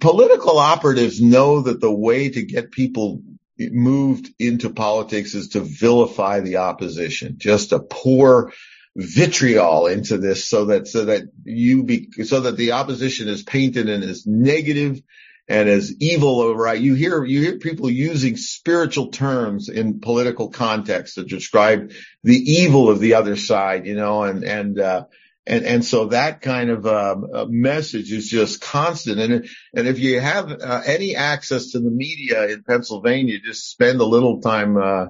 [0.00, 3.22] political operatives know that the way to get people
[3.58, 8.52] moved into politics is to vilify the opposition, just to pour
[8.94, 13.88] vitriol into this so that, so that you be, so that the opposition is painted
[13.88, 15.00] in as negative
[15.48, 16.80] and as evil, right?
[16.80, 21.92] You hear, you hear people using spiritual terms in political context to describe
[22.22, 25.04] the evil of the other side, you know, and, and, uh,
[25.48, 29.18] and and so that kind of uh, message is just constant.
[29.18, 34.00] And and if you have uh, any access to the media in Pennsylvania, just spend
[34.00, 34.76] a little time.
[34.76, 35.06] Uh,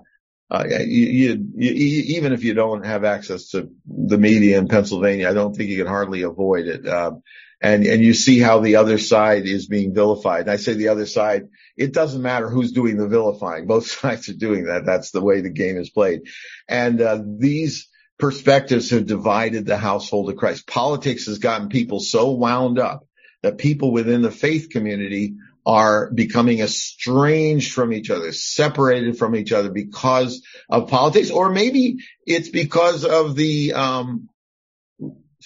[0.50, 1.70] uh you, you, you,
[2.18, 5.78] even if you don't have access to the media in Pennsylvania, I don't think you
[5.78, 6.88] can hardly avoid it.
[6.88, 7.22] Um,
[7.60, 10.42] and and you see how the other side is being vilified.
[10.42, 13.66] And I say the other side, it doesn't matter who's doing the vilifying.
[13.66, 14.84] Both sides are doing that.
[14.84, 16.22] That's the way the game is played.
[16.68, 17.88] And uh, these
[18.18, 20.66] perspectives have divided the household of Christ.
[20.66, 23.06] Politics has gotten people so wound up
[23.42, 29.52] that people within the faith community are becoming estranged from each other, separated from each
[29.52, 34.28] other because of politics, or maybe it's because of the um,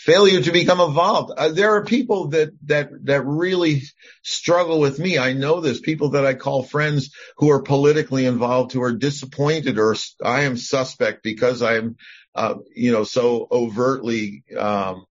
[0.04, 1.32] failure to become involved.
[1.36, 3.82] Uh, there are people that that that really
[4.22, 5.18] struggle with me.
[5.18, 9.78] I know this people that I call friends who are politically involved who are disappointed
[9.78, 9.94] or
[10.24, 11.96] I am suspect because I am
[12.34, 15.04] uh, you know, so overtly, um,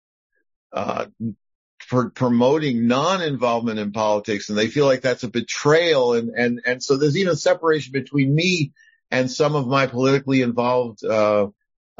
[0.73, 1.05] uh,
[2.15, 6.95] promoting non-involvement in politics and they feel like that's a betrayal and, and, and so
[6.95, 8.71] there's even separation between me
[9.09, 11.47] and some of my politically involved, uh,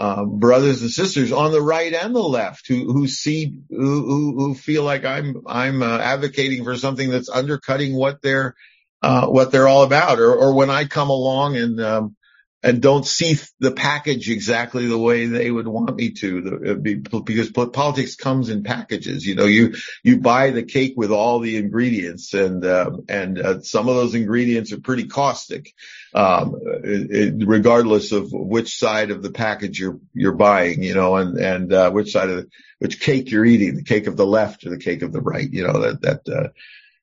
[0.02, 4.56] uh, brothers and sisters on the right and the left who, who see, who, who
[4.56, 8.56] feel like I'm, I'm, uh, advocating for something that's undercutting what they're,
[9.04, 10.18] uh, what they're all about.
[10.18, 12.16] Or, or when I come along and, um,
[12.64, 18.16] and don't see the package exactly the way they would want me to because politics
[18.16, 19.74] comes in packages you know you
[20.04, 24.14] you buy the cake with all the ingredients and uh, and uh, some of those
[24.14, 25.74] ingredients are pretty caustic
[26.14, 31.16] um, it, it, regardless of which side of the package you're you're buying you know
[31.16, 32.50] and and uh, which side of the,
[32.80, 35.52] which cake you're eating the cake of the left or the cake of the right
[35.52, 36.50] you know that that uh,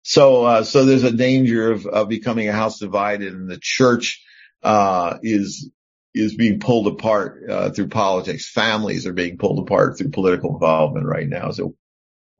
[0.02, 4.24] so uh, so there's a danger of of becoming a house divided and the church
[4.62, 5.70] uh, is
[6.14, 8.50] is being pulled apart uh, through politics.
[8.50, 11.76] Families are being pulled apart through political involvement right now So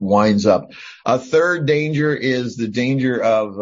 [0.00, 0.70] winds up.
[1.04, 3.60] A third danger is the danger of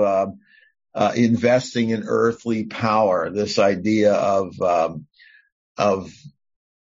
[0.96, 3.28] uh, investing in earthly power.
[3.30, 5.06] This idea of um,
[5.76, 6.10] of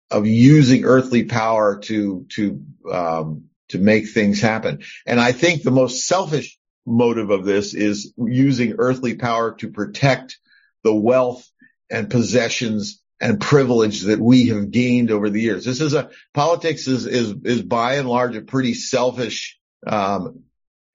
[0.09, 4.79] of using earthly power to to um, to make things happen.
[5.05, 10.39] And I think the most selfish motive of this is using earthly power to protect
[10.85, 11.45] the wealth
[11.91, 15.65] and possessions and privilege that we have gained over the years.
[15.65, 20.43] This is a politics is is is by and large a pretty selfish um,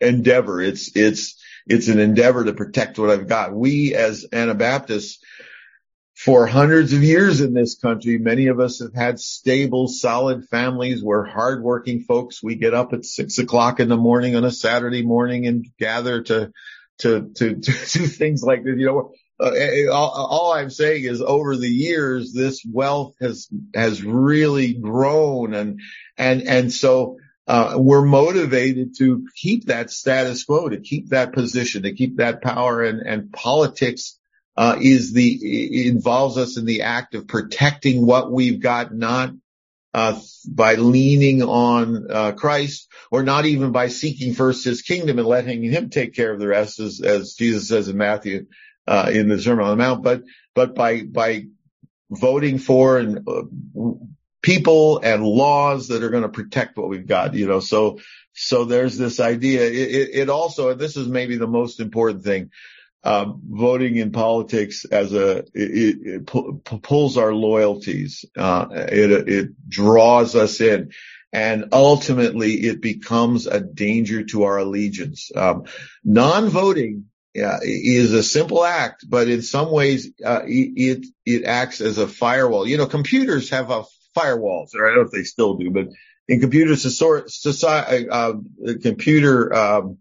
[0.01, 0.63] endeavor.
[0.63, 3.55] It's it's it's an endeavor to protect what I've got.
[3.55, 5.19] We as Anabaptists
[6.15, 11.03] for hundreds of years in this country, many of us have had stable, solid families.
[11.03, 12.43] We're hardworking folks.
[12.43, 16.23] We get up at six o'clock in the morning on a Saturday morning and gather
[16.23, 16.53] to
[16.99, 18.77] to, to, to do things like this.
[18.77, 24.03] You know, uh, all, all, I'm saying is over the years, this wealth has, has
[24.03, 25.81] really grown and,
[26.17, 31.83] and, and so, uh, we're motivated to keep that status quo, to keep that position,
[31.83, 34.19] to keep that power and, and politics,
[34.57, 39.33] uh, is the, involves us in the act of protecting what we've got, not
[39.95, 40.19] uh,
[40.49, 45.63] by leaning on uh, Christ, or not even by seeking first His kingdom and letting
[45.63, 48.47] Him take care of the rest, as, as Jesus says in Matthew
[48.87, 50.23] uh, in the Sermon on the Mount, but
[50.55, 51.47] but by by
[52.11, 53.43] voting for and uh,
[54.43, 57.35] people and laws that are going to protect what we've got.
[57.35, 58.01] You know, so
[58.35, 59.63] so there's this idea.
[59.63, 62.51] It, it, also, this is maybe the most important thing
[63.05, 68.25] um, voting in politics as a it, it pu- pulls our loyalties.
[68.37, 70.93] Uh, it it draws us in,
[71.33, 75.31] and ultimately it becomes a danger to our allegiance.
[75.35, 75.65] Um,
[76.05, 81.99] non-voting uh, is a simple act, but in some ways uh, it it acts as
[81.99, 82.67] a firewall.
[82.67, 83.85] You know, computers have a
[84.15, 84.69] firewall.
[84.75, 85.89] or I don't know if they still do, but
[86.29, 88.35] in computers, society, uh,
[88.83, 89.99] computer um,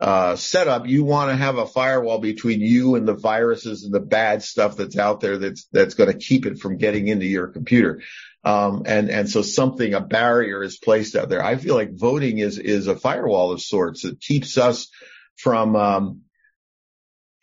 [0.00, 4.00] uh, setup, you want to have a firewall between you and the viruses and the
[4.00, 7.48] bad stuff that's out there that's that's going to keep it from getting into your
[7.48, 8.02] computer.
[8.44, 11.44] Um, and and so something a barrier is placed out there.
[11.44, 14.04] I feel like voting is is a firewall of sorts.
[14.04, 14.88] It keeps us
[15.36, 16.20] from um,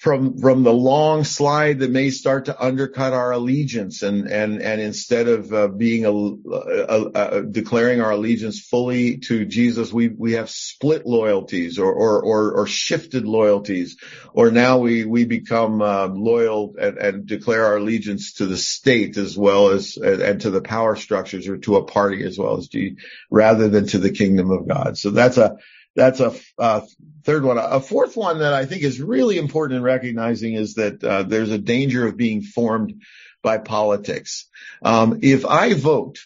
[0.05, 4.79] from from the long slide that may start to undercut our allegiance and and and
[4.79, 10.33] instead of uh, being a, a, a, declaring our allegiance fully to Jesus we we
[10.33, 13.97] have split loyalties or or or, or shifted loyalties.
[14.31, 19.17] Or now we we become uh, loyal and, and, declare our allegiance to the state
[19.17, 22.67] as well as and to the power structures or to a party as well as
[22.67, 22.97] G,
[23.31, 24.99] rather than to the kingdom of God.
[24.99, 25.57] So that's a
[25.95, 26.83] that's a, a,
[27.23, 27.57] third one.
[27.57, 31.51] A fourth one that I think is really important in recognizing is that uh, there's
[31.51, 33.01] a danger of being formed
[33.41, 34.47] by politics.
[34.83, 36.19] Um, if I vote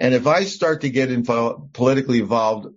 [0.00, 2.68] and if I start to get info- politically involved,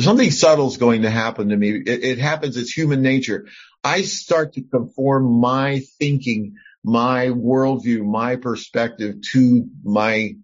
[0.00, 1.70] something subtle is going to happen to me.
[1.70, 2.56] It, it happens.
[2.56, 3.46] It's human nature.
[3.84, 10.36] I start to conform my thinking, my worldview, my perspective to my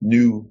[0.00, 0.50] new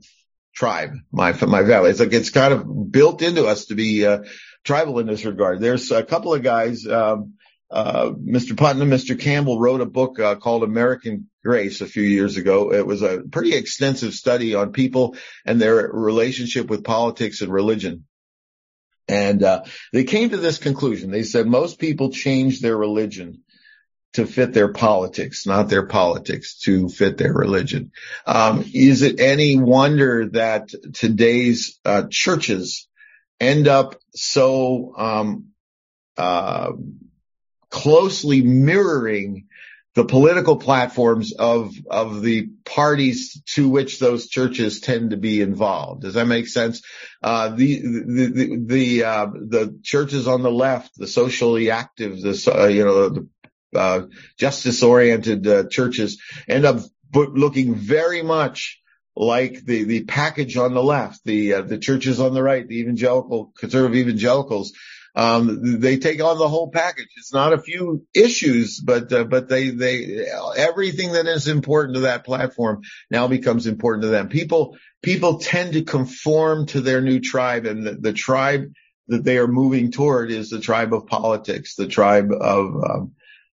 [0.59, 1.89] tribe, my my valley.
[1.89, 4.23] It's like it's kind of built into us to be uh,
[4.65, 5.61] tribal in this regard.
[5.61, 6.85] There's a couple of guys.
[6.85, 7.35] Um,
[7.71, 8.57] uh, Mr.
[8.57, 9.17] Putnam, Mr.
[9.17, 12.73] Campbell wrote a book uh, called American Grace a few years ago.
[12.73, 18.05] It was a pretty extensive study on people and their relationship with politics and religion.
[19.07, 21.09] And uh, they came to this conclusion.
[21.09, 23.43] They said most people change their religion
[24.13, 27.91] to fit their politics, not their politics to fit their religion.
[28.25, 32.87] Um, is it any wonder that today's uh, churches
[33.39, 35.49] end up so um,
[36.17, 36.71] uh,
[37.69, 39.45] closely mirroring
[39.95, 46.03] the political platforms of of the parties to which those churches tend to be involved.
[46.03, 46.81] Does that make sense?
[47.21, 52.53] Uh, the the the the, uh, the, churches on the left, the socially active, the
[52.55, 53.27] uh, you know the
[53.75, 54.01] uh,
[54.37, 56.79] justice-oriented uh, churches end up
[57.13, 58.81] looking very much
[59.15, 62.79] like the the package on the left, the uh, the churches on the right, the
[62.79, 64.73] evangelical conservative evangelicals.
[65.15, 67.07] Um, they take on the whole package.
[67.17, 72.01] It's not a few issues, but uh, but they they everything that is important to
[72.01, 74.29] that platform now becomes important to them.
[74.29, 78.71] People people tend to conform to their new tribe, and the, the tribe
[79.09, 83.11] that they are moving toward is the tribe of politics, the tribe of um,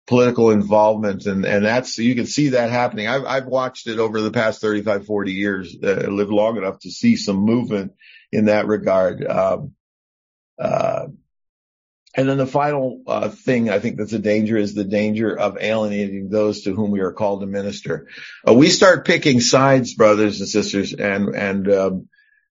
[0.06, 4.20] political involvement and and that's you can see that happening i've i've watched it over
[4.20, 7.94] the past 35 40 years uh, lived long enough to see some movement
[8.32, 9.74] in that regard um,
[10.60, 11.06] uh,
[12.16, 15.58] and then the final uh, thing I think that's a danger is the danger of
[15.60, 18.08] alienating those to whom we are called to minister.
[18.48, 22.10] Uh, we start picking sides, brothers and sisters, and and um,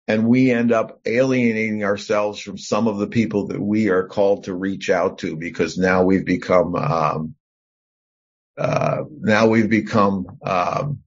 [0.07, 4.45] and we end up alienating ourselves from some of the people that we are called
[4.45, 7.35] to reach out to because now we've become um,
[8.57, 10.99] uh, now we've become um,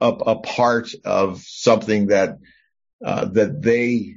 [0.00, 2.38] a, a, part of something that
[3.04, 4.16] uh, that they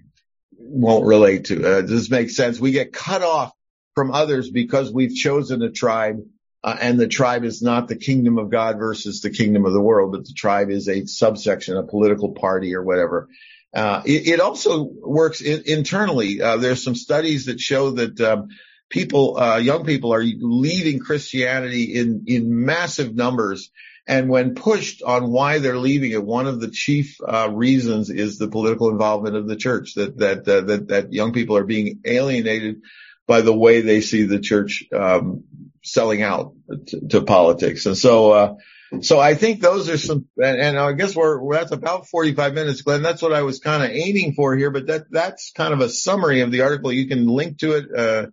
[0.51, 1.57] won't relate to.
[1.57, 2.59] Uh, does this make sense?
[2.59, 3.51] We get cut off
[3.93, 6.23] from others because we've chosen a tribe,
[6.63, 9.81] uh, and the tribe is not the kingdom of God versus the kingdom of the
[9.81, 13.29] world, but the tribe is a subsection, a political party or whatever.
[13.73, 16.41] Uh, it, it, also works in, internally.
[16.41, 18.49] Uh, there's some studies that show that um,
[18.89, 23.71] people, uh, young people are leaving Christianity in, in massive numbers.
[24.05, 28.37] And when pushed on why they're leaving it, one of the chief uh, reasons is
[28.37, 29.93] the political involvement of the church.
[29.95, 32.81] That that uh, that that young people are being alienated
[33.27, 35.45] by the way they see the church um,
[35.83, 36.53] selling out
[36.87, 37.85] to, to politics.
[37.85, 38.55] And so, uh,
[39.01, 42.81] so I think those are some, and, and, I guess we're, that's about 45 minutes,
[42.81, 43.01] Glenn.
[43.01, 45.89] That's what I was kind of aiming for here, but that, that's kind of a
[45.89, 46.91] summary of the article.
[46.91, 48.27] You can link to it, uh,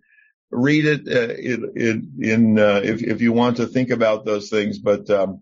[0.51, 4.77] read it, uh, in, in uh, if, if you want to think about those things.
[4.79, 5.41] But, um,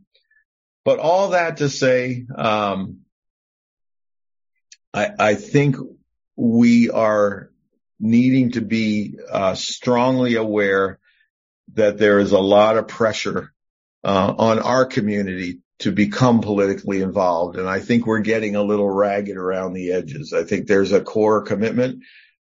[0.86, 2.99] but all that to say, um,
[4.93, 5.76] I, I think
[6.36, 7.51] we are
[7.99, 10.99] needing to be, uh, strongly aware
[11.74, 13.53] that there is a lot of pressure
[14.04, 17.58] uh, on our community to become politically involved.
[17.58, 20.34] And I think we're getting a little ragged around the edges.
[20.34, 22.04] I think there's a core commitment,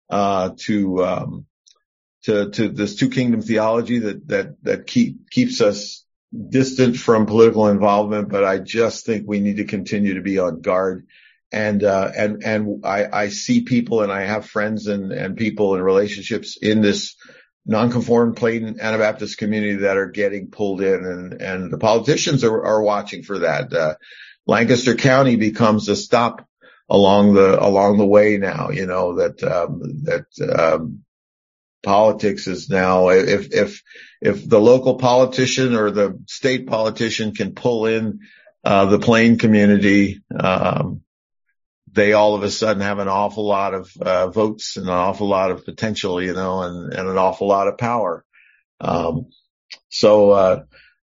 [0.10, 1.45] uh, to, um,
[2.24, 6.06] to, to this two kingdom theology that, that, that keep, keeps us
[6.49, 8.30] distant from political involvement.
[8.30, 11.08] But I just think we need to continue to be on guard.
[11.54, 15.76] And, uh, and, and I, I see people and I have friends and, and people
[15.76, 17.16] and relationships in this,
[17.66, 22.82] nonconform plain Anabaptist community that are getting pulled in and, and the politicians are, are
[22.82, 23.72] watching for that.
[23.74, 23.95] Uh,
[24.47, 26.47] Lancaster County becomes a stop
[26.89, 30.26] along the, along the way now, you know, that, um, that,
[30.57, 31.03] um,
[31.84, 33.82] politics is now, if, if,
[34.22, 38.20] if the local politician or the state politician can pull in,
[38.64, 41.01] uh, the plain community, um,
[41.93, 45.27] they all of a sudden have an awful lot of uh, votes and an awful
[45.27, 48.23] lot of potential, you know, and, and an awful lot of power.
[48.79, 49.27] Um,
[49.89, 50.63] so, uh,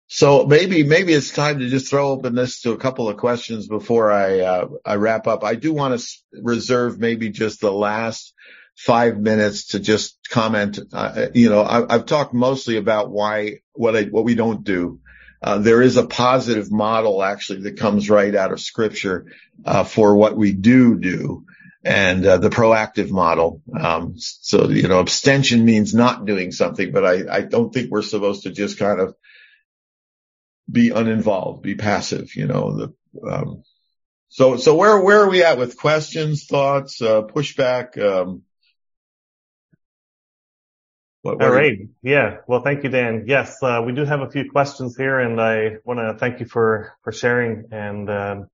[0.08, 3.66] so maybe, maybe it's time to just throw open this to a couple of questions
[3.66, 5.44] before I, uh, I wrap up.
[5.44, 6.06] I do want to
[6.42, 8.34] reserve maybe just the last
[8.76, 10.78] five minutes to just comment.
[10.92, 15.00] Uh, you know, I, have talked mostly about why, what I, what we don't do.
[15.42, 19.26] Uh, there is a positive model actually that comes right out of scripture
[19.64, 21.44] uh, for what we do do
[21.84, 23.62] and uh, the proactive model.
[23.78, 28.02] Um, so, you know, abstention means not doing something, but I, I don't think we're
[28.02, 29.14] supposed to just kind of
[30.70, 32.94] be uninvolved, be passive, you know, the,
[33.30, 33.62] um,
[34.28, 37.96] so, so where, where are we at with questions, thoughts, uh, pushback?
[38.02, 38.42] Um,
[41.26, 41.78] what, what All right.
[41.78, 42.38] You- yeah.
[42.46, 43.24] Well, thank you, Dan.
[43.26, 46.46] Yes, uh, we do have a few questions here and I want to thank you
[46.46, 48.46] for, for sharing and, um,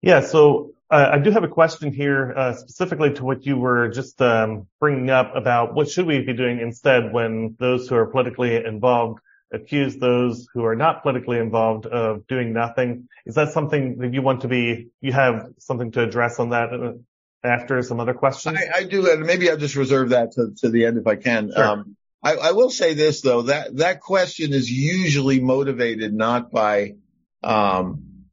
[0.00, 3.88] yeah, so uh, I do have a question here uh, specifically to what you were
[3.88, 8.06] just um, bringing up about what should we be doing instead when those who are
[8.06, 9.20] politically involved
[9.52, 13.08] accuse those who are not politically involved of doing nothing.
[13.26, 16.72] Is that something that you want to be, you have something to address on that
[16.72, 16.92] uh,
[17.44, 18.58] after some other questions?
[18.58, 21.16] I, I do, and maybe I'll just reserve that to, to the end if I
[21.16, 21.52] can.
[21.54, 21.64] Sure.
[21.64, 26.94] Um, I, I, will say this though, that, that question is usually motivated not by,
[27.42, 28.26] um,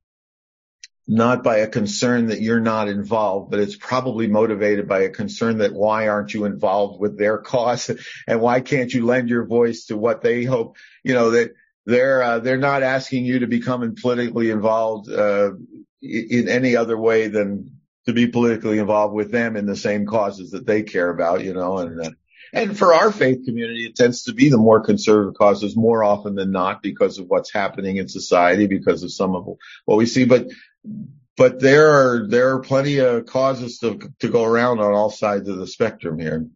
[1.07, 5.57] not by a concern that you're not involved, but it's probably motivated by a concern
[5.57, 7.89] that why aren't you involved with their cause
[8.28, 11.53] and why can't you lend your voice to what they hope, you know, that
[11.88, 15.51] they're, uh, they're not asking you to become politically involved, uh,
[16.01, 20.52] in any other way than to be politically involved with them in the same causes
[20.52, 22.12] that they care about, you know, and, uh,
[22.54, 26.36] and for our faith community, it tends to be the more conservative causes more often
[26.36, 29.47] than not because of what's happening in society, because of some of
[29.86, 30.26] what we see.
[30.26, 30.47] But
[31.38, 35.47] but there are there are plenty of causes to to go around on all sides
[35.47, 36.47] of the spectrum here.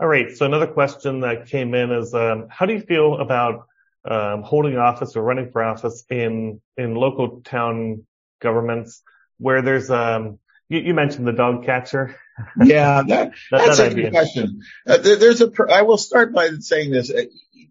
[0.00, 0.34] All right.
[0.34, 3.66] So another question that came in is, um, how do you feel about
[4.04, 8.06] um, holding office or running for office in in local town
[8.40, 9.02] governments
[9.42, 10.38] where there's um
[10.68, 12.16] you, you mentioned the dog catcher.
[12.62, 14.62] Yeah, that, that's that a good question.
[14.86, 17.24] Uh, there, there's a I will start by saying this: uh,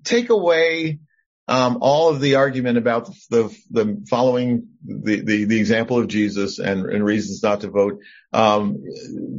[0.03, 0.99] take away
[1.47, 6.59] um, all of the argument about the, the following the, the, the, example of Jesus
[6.59, 7.99] and, and reasons not to vote.
[8.32, 8.82] Um,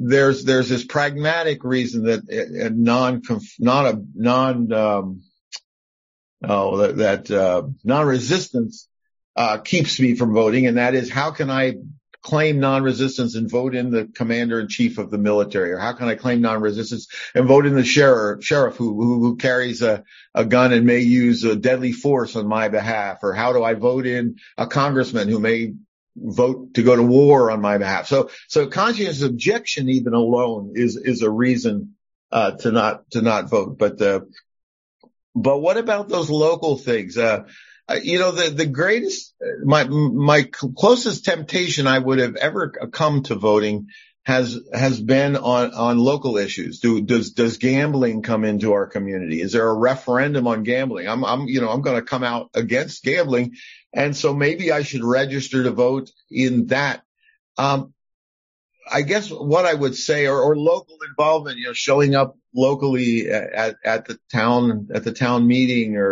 [0.06, 3.22] there's, there's this pragmatic reason that a non,
[3.58, 5.22] not a non, um,
[6.44, 8.88] oh, that, that uh, non-resistance,
[9.34, 10.66] uh, keeps me from voting.
[10.66, 11.76] And that is how can I
[12.22, 15.72] claim non-resistance and vote in the commander in chief of the military?
[15.72, 19.36] Or how can I claim non-resistance and vote in the sheriff, sheriff who, who, who
[19.36, 20.04] carries a,
[20.34, 23.18] a gun and may use a deadly force on my behalf?
[23.22, 25.74] Or how do I vote in a congressman who may
[26.14, 28.06] vote to go to war on my behalf?
[28.06, 31.94] So, so conscientious objection even alone is, is a reason,
[32.30, 33.78] uh, to not, to not vote.
[33.78, 34.20] But, uh,
[35.34, 37.18] but what about those local things?
[37.18, 37.44] Uh,
[37.88, 42.70] Uh, you know, the, the greatest, uh, my, my closest temptation I would have ever
[42.92, 43.88] come to voting
[44.24, 46.78] has, has been on, on local issues.
[46.78, 49.40] Do, does, does gambling come into our community?
[49.40, 51.08] Is there a referendum on gambling?
[51.08, 53.56] I'm, I'm, you know, I'm going to come out against gambling.
[53.92, 57.02] And so maybe I should register to vote in that.
[57.58, 57.94] Um,
[58.90, 63.30] I guess what I would say, or, or local involvement, you know, showing up locally
[63.30, 66.04] uh, at, at the town, at the town meeting or,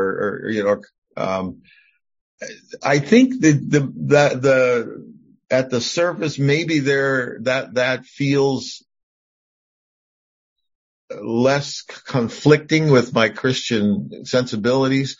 [0.44, 0.82] or you know,
[1.20, 1.62] um,
[2.82, 5.14] I think the, the, the, the,
[5.50, 8.84] at the surface, maybe there, that, that feels
[11.10, 15.16] less conflicting with my Christian sensibilities.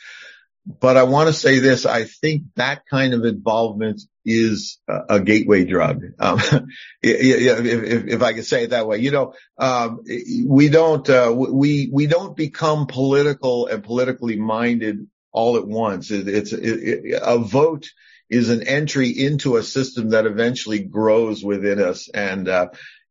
[0.67, 1.87] But I want to say this.
[1.87, 6.03] I think that kind of involvement is a, a gateway drug.
[6.19, 6.39] Um,
[7.03, 10.05] if, if, if, I could say it that way, you know, um,
[10.47, 16.11] we don't, uh, we, we don't become political and politically minded all at once.
[16.11, 17.89] It, it's it, a vote
[18.29, 22.09] is an entry into a system that eventually grows within us.
[22.13, 22.69] And, uh,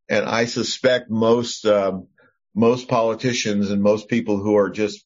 [0.08, 2.08] and I suspect most, um,
[2.56, 5.06] most politicians and most people who are just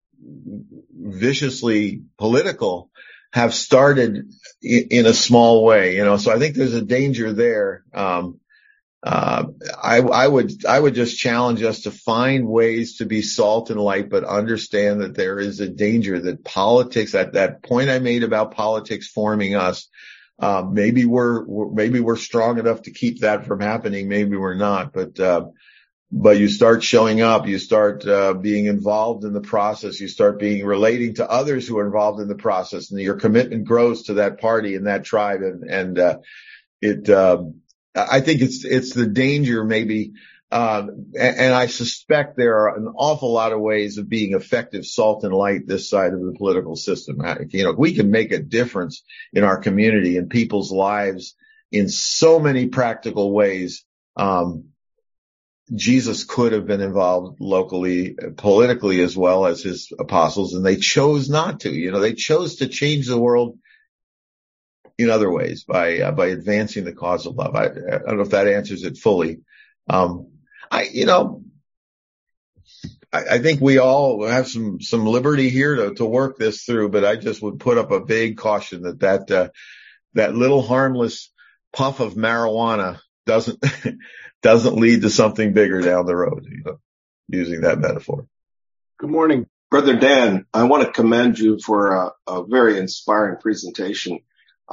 [0.91, 2.89] viciously political
[3.33, 7.83] have started in a small way, you know, so I think there's a danger there.
[7.91, 8.39] Um,
[9.03, 9.47] uh,
[9.83, 13.79] I, I would, I would just challenge us to find ways to be salt and
[13.79, 18.23] light, but understand that there is a danger that politics, that, that point I made
[18.23, 19.89] about politics forming us,
[20.39, 24.07] uh, maybe we're, maybe we're strong enough to keep that from happening.
[24.07, 25.47] Maybe we're not, but, uh,
[26.09, 30.39] but you start showing up, you start uh, being involved in the process, you start
[30.39, 34.13] being relating to others who are involved in the process, and your commitment grows to
[34.15, 36.19] that party and that tribe, and and uh,
[36.81, 37.09] it.
[37.09, 37.62] Um,
[37.95, 40.13] I think it's it's the danger maybe,
[40.51, 40.87] uh,
[41.19, 45.33] and, I suspect there are an awful lot of ways of being effective salt and
[45.33, 47.21] light this side of the political system.
[47.49, 51.35] You know, we can make a difference in our community and people's lives
[51.71, 53.85] in so many practical ways.
[54.15, 54.65] Um,
[55.73, 61.29] Jesus could have been involved locally, politically as well as his apostles, and they chose
[61.29, 61.71] not to.
[61.71, 63.57] You know, they chose to change the world
[65.03, 67.55] in other ways by uh, by advancing the cause of love.
[67.55, 69.41] I, I, don't know if that answers it fully.
[69.89, 70.27] Um,
[70.71, 71.43] I, you know,
[73.11, 76.89] I, I, think we all have some some liberty here to to work this through,
[76.89, 79.49] but I just would put up a vague caution that that uh,
[80.13, 81.31] that little harmless
[81.71, 83.63] puff of marijuana doesn't
[84.41, 86.79] doesn't lead to something bigger down the road, you know,
[87.27, 88.27] using that metaphor.
[88.99, 90.45] Good morning, Brother Dan.
[90.53, 94.19] I want to commend you for a, a very inspiring presentation.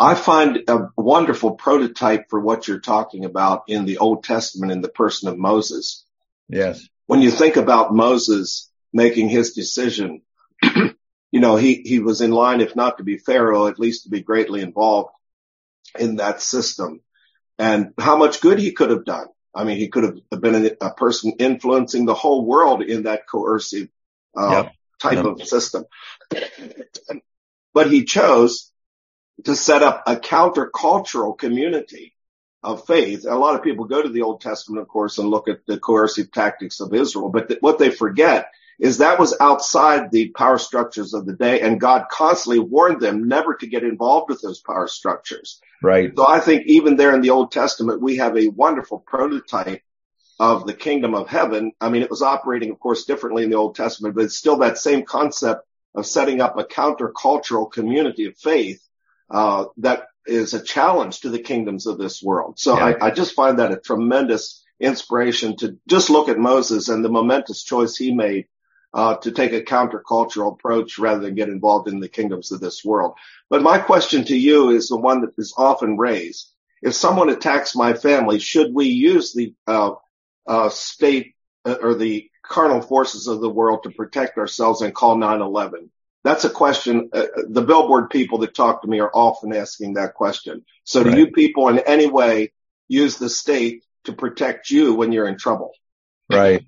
[0.00, 4.80] I find a wonderful prototype for what you're talking about in the Old Testament in
[4.80, 6.04] the person of Moses.
[6.48, 6.88] Yes.
[7.06, 10.22] When you think about Moses making his decision,
[10.62, 10.94] you
[11.32, 14.22] know, he, he was in line, if not to be Pharaoh, at least to be
[14.22, 15.10] greatly involved
[15.98, 17.02] in that system
[17.58, 19.26] and how much good he could have done.
[19.54, 23.88] I mean, he could have been a, person influencing the whole world in that coercive
[24.34, 24.72] uh, yep.
[24.98, 25.26] type yep.
[25.26, 25.84] of system.
[27.74, 28.69] but he chose
[29.44, 32.14] to set up a countercultural community
[32.62, 33.26] of faith.
[33.26, 35.78] A lot of people go to the Old Testament, of course, and look at the
[35.78, 40.58] coercive tactics of Israel, but th- what they forget is that was outside the power
[40.58, 44.60] structures of the day and God constantly warned them never to get involved with those
[44.60, 45.60] power structures.
[45.82, 46.12] Right.
[46.16, 49.82] So I think even there in the Old Testament, we have a wonderful prototype
[50.38, 51.72] of the kingdom of heaven.
[51.80, 54.56] I mean, it was operating, of course, differently in the Old Testament, but it's still
[54.58, 58.82] that same concept of setting up a countercultural community of faith,
[59.30, 62.58] uh, that is a challenge to the kingdoms of this world.
[62.58, 62.94] So yeah.
[63.00, 67.10] I, I just find that a tremendous inspiration to just look at Moses and the
[67.10, 68.46] momentous choice he made
[68.92, 72.84] uh, to take a countercultural approach rather than get involved in the kingdoms of this
[72.84, 73.14] world.
[73.48, 76.50] But my question to you is the one that is often raised.
[76.82, 79.92] If someone attacks my family, should we use the uh,
[80.46, 85.16] uh, state uh, or the carnal forces of the world to protect ourselves and call
[85.16, 85.90] 9/11?
[86.22, 87.10] That's a question.
[87.12, 90.64] Uh, the billboard people that talk to me are often asking that question.
[90.84, 91.12] So, right.
[91.12, 92.52] do you people in any way
[92.88, 95.72] use the state to protect you when you're in trouble?
[96.30, 96.66] Right.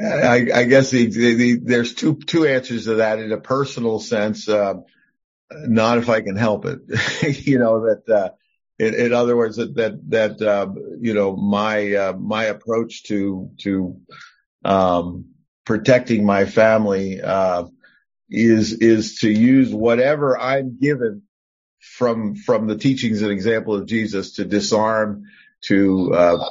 [0.00, 3.98] I, I guess the, the, the, there's two two answers to that in a personal
[3.98, 4.48] sense.
[4.48, 4.74] Uh,
[5.50, 6.80] not if I can help it.
[7.46, 8.08] you know that.
[8.08, 8.30] Uh,
[8.78, 10.66] in, in, other words, that that that uh,
[11.00, 14.00] you know my uh, my approach to to
[14.64, 15.26] um,
[15.64, 17.64] protecting my family uh,
[18.32, 21.22] is is to use whatever I'm given
[21.80, 25.24] from from the teachings and example of Jesus to disarm
[25.62, 26.50] to uh,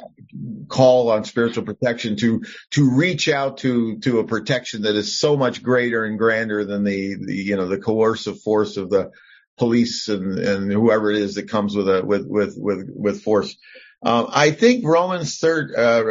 [0.68, 5.36] call on spiritual protection, to to reach out to to a protection that is so
[5.36, 9.10] much greater and grander than the, the you know the coercive force of the
[9.58, 13.56] police and and whoever it is that comes with a with with with with force.
[14.04, 16.02] Um, I think Romans third uh,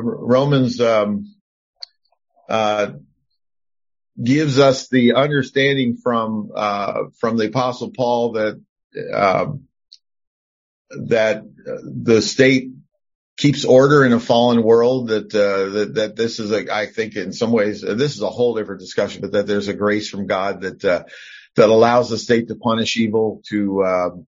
[0.00, 1.34] Romans um,
[2.48, 2.92] uh,
[4.22, 8.60] gives us the understanding from uh, from the Apostle Paul that
[9.12, 9.64] um,
[10.90, 11.44] that
[11.84, 12.70] the state
[13.36, 17.16] keeps order in a fallen world that, uh, that, that this is a, I think
[17.16, 20.08] in some ways, uh, this is a whole different discussion, but that there's a grace
[20.08, 21.04] from God that, uh,
[21.56, 24.26] that allows the state to punish evil, to, um,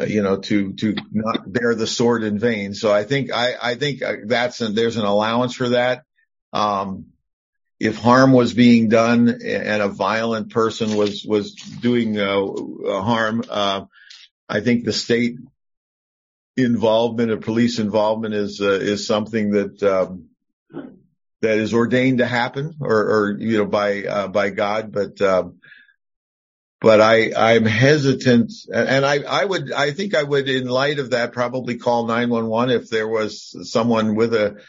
[0.00, 2.74] uh, you know, to, to not bear the sword in vain.
[2.74, 6.02] So I think, I, I think uh, that's, an, there's an allowance for that.
[6.52, 7.06] Um,
[7.80, 13.86] if harm was being done and a violent person was, was doing, uh, harm, uh,
[14.46, 15.36] I think the state
[16.58, 20.26] involvement of police involvement is, uh, is something that, um,
[21.40, 24.92] that is ordained to happen or, or, you know, by, uh, by God.
[24.92, 25.60] But, um,
[26.82, 31.10] but I, I'm hesitant and I, I would, I think I would, in light of
[31.10, 34.60] that, probably call 911 if there was someone with a,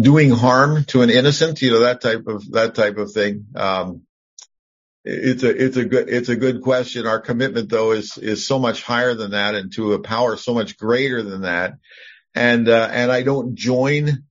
[0.00, 3.46] doing harm to an innocent, you know, that type of, that type of thing.
[3.54, 4.02] Um,
[5.04, 7.06] it's a, it's a good, it's a good question.
[7.06, 10.52] Our commitment though is, is so much higher than that and to a power so
[10.52, 11.74] much greater than that.
[12.34, 14.24] And, uh, and I don't join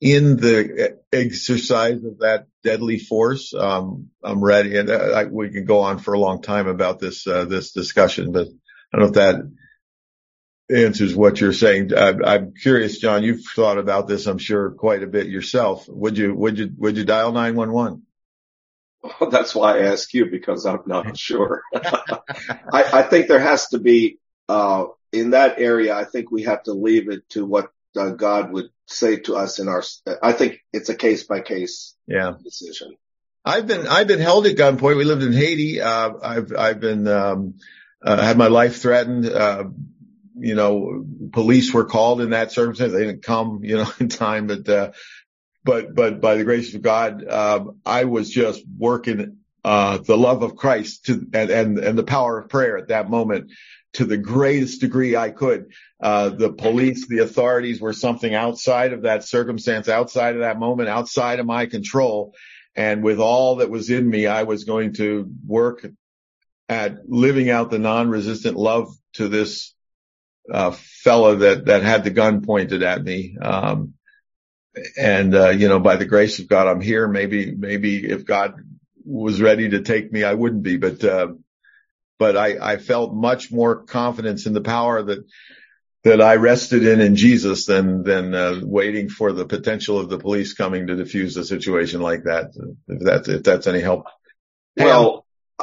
[0.00, 3.52] in the exercise of that deadly force.
[3.52, 7.00] Um, I'm ready and uh, I, we can go on for a long time about
[7.00, 8.46] this, uh, this discussion, but
[8.94, 9.50] I don't know if that
[10.70, 11.94] answers what you're saying.
[11.94, 15.88] I, I'm curious, John, you've thought about this, I'm sure quite a bit yourself.
[15.88, 18.02] Would you, would you, would you dial 911?
[19.02, 21.62] Well, that's why I ask you because I'm not sure.
[21.74, 24.18] I, I, think there has to be,
[24.48, 28.52] uh, in that area, I think we have to leave it to what uh, God
[28.52, 29.82] would say to us in our,
[30.22, 31.94] I think it's a case by case
[32.42, 32.96] decision.
[33.44, 34.96] I've been, I've been held at gunpoint.
[34.96, 35.80] We lived in Haiti.
[35.80, 37.54] Uh, I've, I've been, um,
[38.02, 39.26] uh, had my life threatened.
[39.26, 39.64] Uh,
[40.40, 42.92] you know, police were called in that circumstance.
[42.92, 44.92] They didn't come, you know, in time, but, uh,
[45.64, 50.42] but, but by the grace of God, um, I was just working, uh, the love
[50.42, 53.50] of Christ to, and, and, and the power of prayer at that moment
[53.94, 55.72] to the greatest degree I could.
[56.00, 60.88] Uh, the police, the authorities were something outside of that circumstance, outside of that moment,
[60.88, 62.34] outside of my control.
[62.76, 65.86] And with all that was in me, I was going to work
[66.68, 69.74] at living out the non-resistant love to this,
[70.52, 73.36] uh, fellow that, that had the gun pointed at me.
[73.40, 73.94] Um,
[74.96, 77.08] and, uh, you know, by the grace of God, I'm here.
[77.08, 78.54] Maybe, maybe if God
[79.04, 81.28] was ready to take me, I wouldn't be, but, uh,
[82.18, 85.24] but I, I felt much more confidence in the power that
[86.02, 90.18] that I rested in in Jesus than than uh, waiting for the potential of the
[90.18, 92.52] police coming to defuse a situation like that.
[92.88, 94.06] If that's if that's any help.
[94.76, 95.19] Well,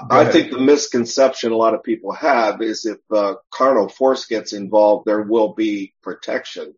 [0.10, 4.54] I think the misconception a lot of people have is if uh, carnal force gets
[4.54, 6.74] involved, there will be protection.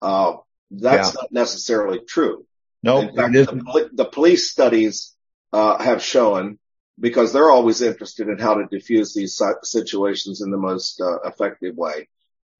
[0.00, 0.34] Uh,
[0.70, 1.20] that's yeah.
[1.20, 2.46] not necessarily true.
[2.82, 5.14] No, In fact, the, the, police studies
[5.52, 6.58] uh, have shown
[6.98, 11.76] because they're always interested in how to diffuse these situations in the most uh, effective
[11.76, 12.08] way.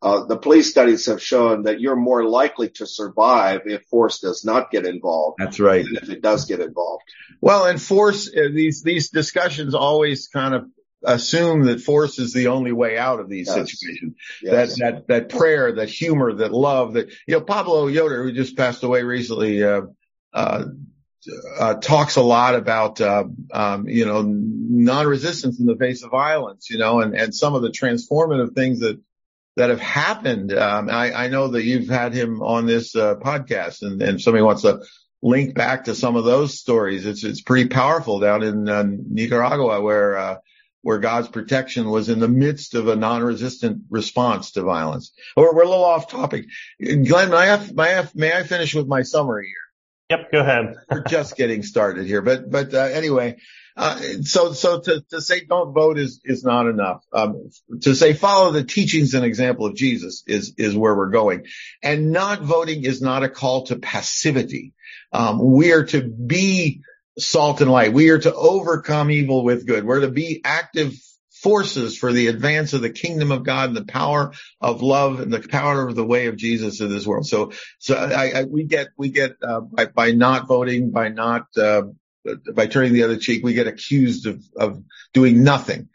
[0.03, 4.45] Uh, the police studies have shown that you're more likely to survive if force does
[4.45, 5.37] not get involved.
[5.39, 5.87] That's right.
[5.89, 7.05] if it does get involved.
[7.41, 10.67] Well, and force, uh, these, these discussions always kind of
[11.05, 13.71] assume that force is the only way out of these yes.
[13.71, 14.17] situations.
[14.43, 14.79] Yes.
[14.81, 18.57] That, that, that prayer, that humor, that love, that, you know, Pablo Yoder, who just
[18.57, 19.83] passed away recently, uh,
[20.35, 20.65] uh,
[21.61, 26.71] uh, talks a lot about, uh, um, you know, non-resistance in the face of violence,
[26.71, 29.01] you know, and, and some of the transformative things that,
[29.57, 30.53] that have happened.
[30.53, 34.43] Um, I, I know that you've had him on this, uh, podcast and, and somebody
[34.43, 34.83] wants to
[35.23, 37.07] link back to some of those stories.
[37.07, 40.37] It's, it's pretty powerful down in uh, Nicaragua where, uh,
[40.81, 45.13] where God's protection was in the midst of a non-resistant response to violence.
[45.37, 46.47] Or we're a little off topic.
[46.81, 49.57] Glenn, may I, have, may I, have, may I finish with my summary here?
[50.11, 50.75] Yep, go ahead.
[50.91, 53.39] We're just getting started here, but but uh, anyway,
[53.77, 57.05] uh, so so to to say don't vote is is not enough.
[57.13, 57.51] Um,
[57.83, 61.47] to say follow the teachings and example of Jesus is is where we're going,
[61.83, 64.75] and not voting is not a call to passivity.
[65.13, 66.83] Um, we are to be
[67.19, 67.93] salt and light.
[67.93, 69.85] We are to overcome evil with good.
[69.85, 70.95] We're to be active
[71.43, 75.33] forces for the advance of the kingdom of God and the power of love and
[75.33, 77.27] the power of the way of Jesus in this world.
[77.27, 81.47] So, so I, I, we get, we get, uh, by, by not voting, by not,
[81.57, 81.83] uh,
[82.55, 85.89] by turning the other cheek, we get accused of, of doing nothing.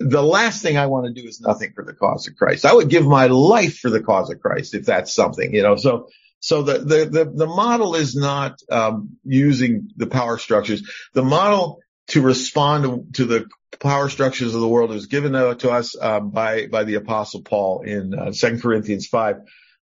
[0.00, 2.64] The last thing I want to do is nothing for the cause of Christ.
[2.64, 5.76] I would give my life for the cause of Christ if that's something, you know,
[5.76, 6.08] so,
[6.40, 10.88] so the, the, the, the model is not, um, using the power structures.
[11.14, 13.48] The model to respond to the
[13.80, 17.82] power structures of the world is given to us um, by by the apostle Paul
[17.82, 19.36] in uh, 2 Corinthians 5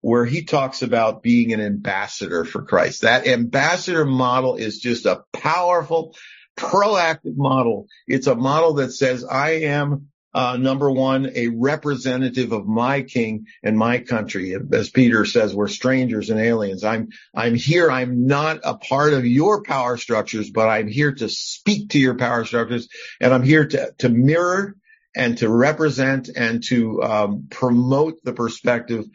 [0.05, 3.01] where he talks about being an ambassador for Christ.
[3.01, 6.15] That ambassador model is just a powerful
[6.55, 7.87] proactive model.
[8.05, 13.47] It's a model that says I am uh, number one, a representative of my king
[13.63, 14.55] and my country.
[14.73, 16.83] As Peter says, we're strangers and aliens.
[16.83, 17.89] I'm, I'm here.
[17.89, 22.13] I'm not a part of your power structures, but I'm here to speak to your
[22.15, 22.89] power structures
[23.19, 24.75] and I'm here to, to mirror
[25.15, 29.05] and to represent and to um, promote the perspective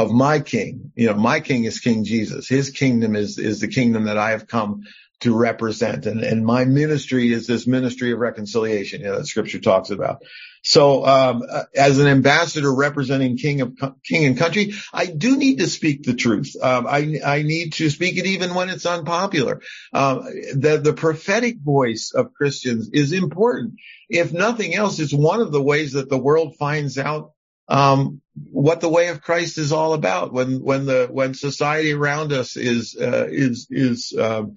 [0.00, 0.92] of my king.
[0.94, 2.48] You know, my king is King Jesus.
[2.48, 4.82] His kingdom is is the kingdom that I have come
[5.20, 6.06] to represent.
[6.06, 10.22] And, and my ministry is this ministry of reconciliation, you know, that scripture talks about.
[10.62, 11.42] So, um,
[11.74, 16.14] as an ambassador representing king of, king and country, I do need to speak the
[16.14, 16.54] truth.
[16.60, 19.60] Um, I, I need to speak it even when it's unpopular.
[19.92, 20.22] Um,
[20.54, 23.74] the, the prophetic voice of Christians is important.
[24.08, 27.32] If nothing else, it's one of the ways that the world finds out
[27.70, 30.32] um, what the way of Christ is all about.
[30.32, 34.56] When when the when society around us is uh, is is um,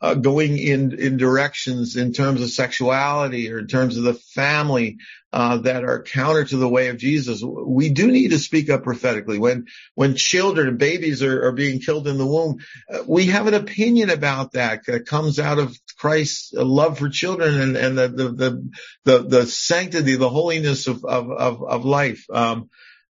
[0.00, 4.96] uh, going in in directions in terms of sexuality or in terms of the family
[5.32, 7.42] uh, that are counter to the way of Jesus.
[7.42, 9.38] We do need to speak up prophetically.
[9.38, 12.58] When when children and babies are, are being killed in the womb,
[12.92, 17.58] uh, we have an opinion about that that comes out of Christ's love for children
[17.58, 18.70] and, and the, the, the
[19.04, 22.26] the the sanctity, the holiness of of of, of life.
[22.30, 22.68] Um,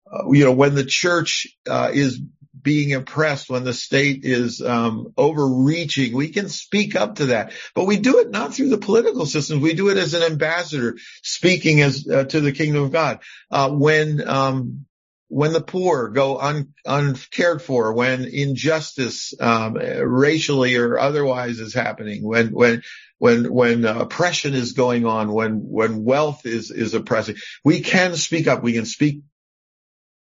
[0.09, 2.17] uh, you know, when the church uh, is
[2.61, 7.51] being oppressed, when the state is um, overreaching, we can speak up to that.
[7.75, 9.61] But we do it not through the political systems.
[9.61, 13.19] We do it as an ambassador speaking as uh, to the kingdom of God.
[13.51, 14.85] Uh, when um,
[15.29, 22.23] when the poor go un, uncared for, when injustice um, racially or otherwise is happening,
[22.23, 22.81] when when
[23.17, 28.47] when when oppression is going on, when when wealth is is oppressing, we can speak
[28.47, 28.63] up.
[28.63, 29.21] We can speak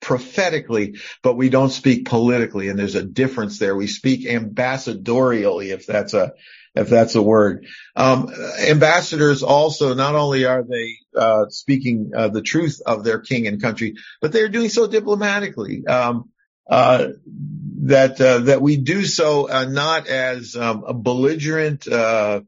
[0.01, 2.69] prophetically, but we don't speak politically.
[2.69, 3.75] And there's a difference there.
[3.75, 6.33] We speak ambassadorially, if that's a,
[6.75, 7.67] if that's a word.
[7.95, 8.33] Um,
[8.67, 13.61] ambassadors also, not only are they, uh, speaking, uh, the truth of their king and
[13.61, 15.87] country, but they're doing so diplomatically.
[15.87, 16.31] Um,
[16.69, 17.09] uh,
[17.85, 22.41] that, uh, that we do so, uh, not as, um, a belligerent, uh,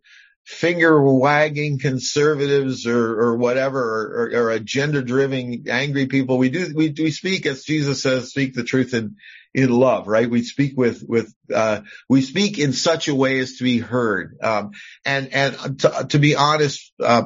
[0.44, 6.38] finger wagging conservatives or, or whatever, or, or, or agenda driven angry people.
[6.38, 9.16] We do, we, we speak as Jesus says, speak the truth in,
[9.54, 10.28] in love, right?
[10.28, 14.36] We speak with, with, uh, we speak in such a way as to be heard.
[14.42, 14.72] Um,
[15.04, 17.24] and, and to, to be honest, uh,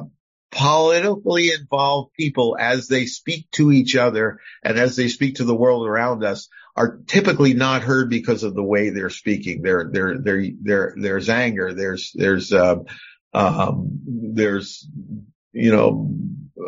[0.51, 5.55] politically involved people as they speak to each other and as they speak to the
[5.55, 6.49] world around us
[6.79, 9.61] are typically not heard because of the way they're speaking.
[9.61, 11.73] There, there, there, there, there's anger.
[11.73, 12.85] There's, there's, um,
[13.33, 14.87] um, there's,
[15.51, 16.09] you know,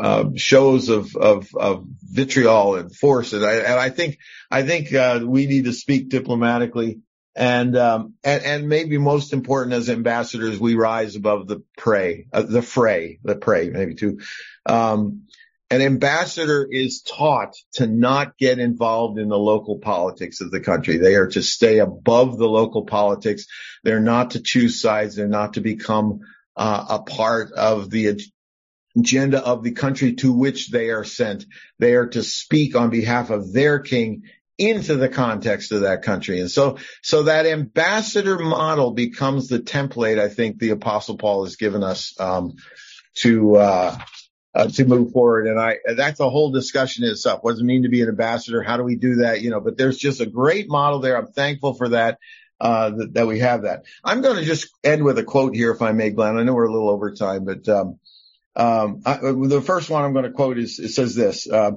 [0.02, 3.32] uh, shows of, of, of vitriol and force.
[3.32, 4.18] And I, and I think,
[4.52, 7.00] I think, uh, we need to speak diplomatically
[7.34, 12.42] and, um, and, and maybe most important as ambassadors, we rise above the prey, uh,
[12.42, 14.20] the fray, the prey, maybe too.
[14.66, 15.28] Um,
[15.72, 20.98] an ambassador is taught to not get involved in the local politics of the country.
[20.98, 23.46] They are to stay above the local politics.
[23.86, 25.16] They're not to choose sides.
[25.16, 26.20] They're not to become
[26.58, 28.20] uh, a part of the
[28.98, 31.46] agenda of the country to which they are sent.
[31.80, 34.24] They are to speak on behalf of their king
[34.58, 36.42] into the context of that country.
[36.42, 41.56] And so, so that ambassador model becomes the template I think the apostle Paul has
[41.56, 42.56] given us, um,
[43.16, 43.98] to, uh,
[44.54, 45.48] uh, to move forward.
[45.48, 47.40] And I, that's a whole discussion in itself.
[47.44, 48.62] What does it mean to be an ambassador?
[48.62, 49.42] How do we do that?
[49.42, 51.18] You know, but there's just a great model there.
[51.18, 52.20] I'm thankful for that
[52.62, 53.86] uh, that, that, we have that.
[54.04, 56.38] I'm going to just end with a quote here, if I may, Glenn.
[56.38, 58.00] I know we're a little over time, but um,
[58.56, 61.72] um, I, the first one I'm going to quote is it says this: uh,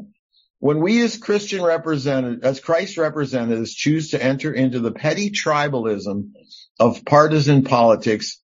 [0.59, 6.33] When we as Christian representatives, as Christ representatives, choose to enter into the petty tribalism
[6.79, 8.43] of partisan politics,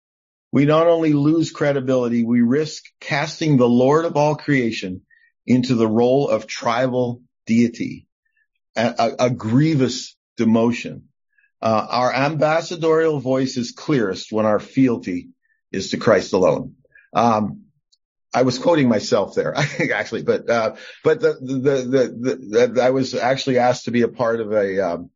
[0.52, 5.02] we not only lose credibility, we risk casting the Lord of all creation
[5.46, 8.08] into the role of tribal deity,
[8.76, 11.04] a, a, a grievous demotion.
[11.62, 15.30] Uh, our ambassadorial voice is clearest when our fealty
[15.72, 16.76] is to Christ alone.
[17.14, 17.64] Um,
[18.34, 19.56] I was quoting myself there,
[19.94, 24.04] actually, but uh, but the the, the the, the I was actually asked to be
[24.04, 25.10] a part of a um,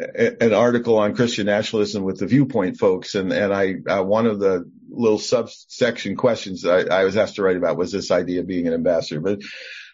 [0.00, 4.40] an article on Christian nationalism with the Viewpoint folks, and and I uh, one of
[4.40, 8.46] the little subsection questions I, I, was asked to write about was this idea of
[8.46, 9.40] being an ambassador, but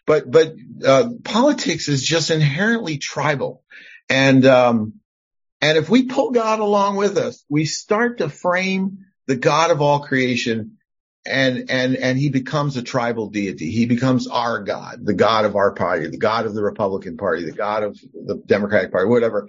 [0.07, 0.55] but but
[0.85, 3.63] uh, politics is just inherently tribal,
[4.09, 4.95] and um,
[5.61, 9.81] and if we pull God along with us, we start to frame the God of
[9.81, 10.77] all creation
[11.27, 13.71] and, and, and he becomes a tribal deity.
[13.71, 17.45] He becomes our God, the God of our party, the God of the Republican party,
[17.45, 19.49] the God of the Democratic party, whatever.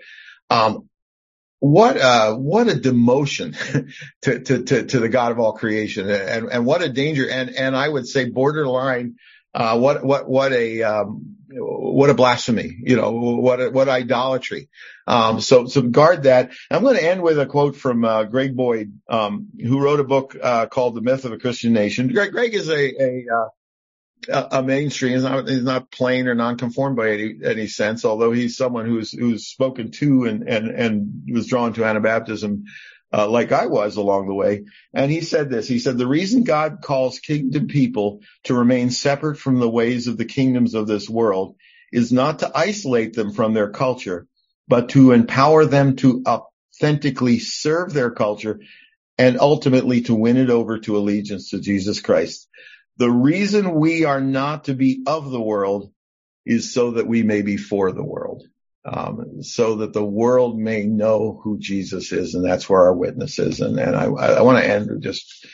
[0.49, 0.87] Um,
[1.59, 3.55] what uh what a demotion
[4.21, 7.27] to, to to to the God of all creation and and what a danger.
[7.29, 9.15] And and I would say borderline
[9.53, 14.69] uh what what what a um what a blasphemy you know what what idolatry.
[15.07, 16.51] Um so so guard that.
[16.69, 20.03] I'm going to end with a quote from uh, Greg Boyd um who wrote a
[20.03, 22.09] book uh called The Myth of a Christian Nation.
[22.09, 23.25] Greg Greg is a a
[24.29, 25.13] a mainstream.
[25.13, 29.11] He's not, he's not plain or non-conformed by any, any sense, although he's someone who's,
[29.11, 32.63] who's spoken to and, and, and was drawn to Anabaptism,
[33.13, 34.65] uh, like I was along the way.
[34.93, 39.37] And he said this, he said, the reason God calls kingdom people to remain separate
[39.37, 41.55] from the ways of the kingdoms of this world
[41.91, 44.27] is not to isolate them from their culture,
[44.67, 48.59] but to empower them to authentically serve their culture
[49.17, 52.47] and ultimately to win it over to allegiance to Jesus Christ.
[52.97, 55.91] The reason we are not to be of the world
[56.45, 58.43] is so that we may be for the world.
[58.85, 63.37] Um, so that the world may know who Jesus is, and that's where our witness
[63.37, 63.59] is.
[63.59, 65.45] And, and I, I want to end just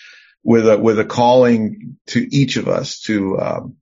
[0.43, 3.77] with a with a calling to each of us to um,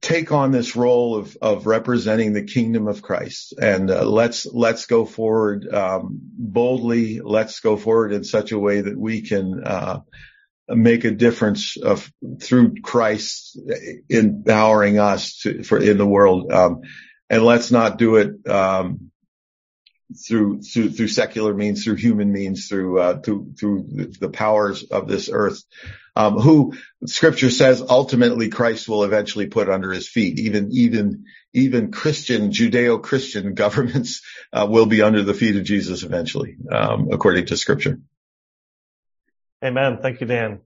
[0.00, 4.86] take on this role of of representing the kingdom of Christ, and uh, let's let's
[4.86, 7.20] go forward um, boldly.
[7.20, 10.00] Let's go forward in such a way that we can uh,
[10.70, 12.10] make a difference of,
[12.40, 13.58] through Christ
[14.08, 16.52] empowering us to, for in the world.
[16.52, 16.80] Um,
[17.28, 19.10] and let's not do it, um,
[20.26, 25.06] through, through, through secular means, through human means, through, uh, through, through the powers of
[25.06, 25.62] this earth,
[26.16, 26.74] um, who
[27.06, 30.40] scripture says ultimately Christ will eventually put under his feet.
[30.40, 36.56] Even, even, even Christian, Judeo-Christian governments, uh, will be under the feet of Jesus eventually,
[36.72, 38.00] um, according to scripture.
[39.62, 39.98] Amen.
[40.00, 40.60] Thank you, Dan.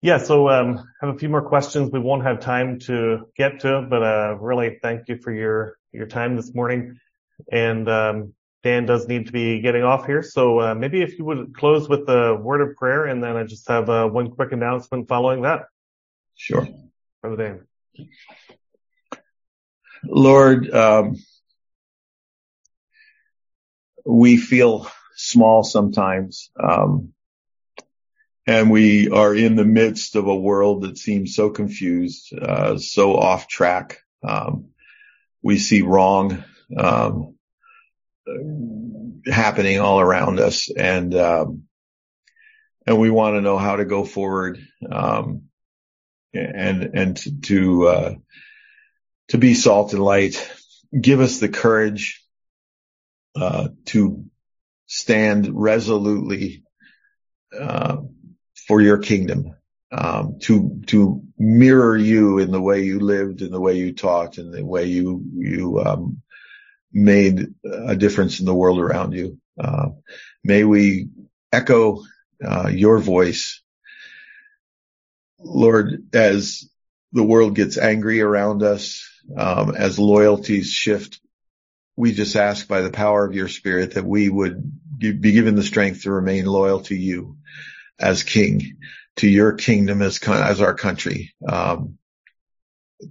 [0.00, 3.86] Yeah, so um, have a few more questions we won't have time to get to,
[3.88, 6.98] but uh, really thank you for your your time this morning.
[7.50, 11.24] And um, Dan does need to be getting off here, so uh, maybe if you
[11.24, 14.52] would close with a word of prayer, and then I just have uh, one quick
[14.52, 15.64] announcement following that.
[16.36, 16.66] Sure,
[17.20, 18.08] Brother Dan.
[20.04, 21.16] Lord, um,
[24.04, 26.50] we feel small sometimes.
[26.62, 27.12] Um,
[28.46, 33.16] and we are in the midst of a world that seems so confused, uh, so
[33.16, 33.98] off track.
[34.22, 34.68] Um,
[35.42, 36.44] we see wrong
[36.76, 37.34] um,
[39.26, 41.64] happening all around us, and um,
[42.86, 45.42] and we want to know how to go forward um,
[46.32, 48.14] and and to to, uh,
[49.28, 50.50] to be salt and light.
[50.98, 52.24] Give us the courage
[53.34, 54.24] uh, to
[54.86, 56.62] stand resolutely
[57.58, 57.98] uh,
[58.66, 59.54] for your kingdom,
[59.92, 64.38] um, to, to mirror you in the way you lived and the way you talked
[64.38, 66.22] and the way you, you, um,
[66.92, 69.38] made a difference in the world around you.
[69.58, 69.88] Uh,
[70.42, 71.08] may we
[71.52, 72.02] echo,
[72.44, 73.62] uh, your voice,
[75.38, 76.68] Lord, as
[77.12, 81.20] the world gets angry around us, um, as loyalties shift,
[81.96, 85.62] we just ask by the power of your spirit that we would be given the
[85.62, 87.36] strength to remain loyal to you
[87.98, 88.76] as king,
[89.16, 91.98] to your kingdom as, as our country, um,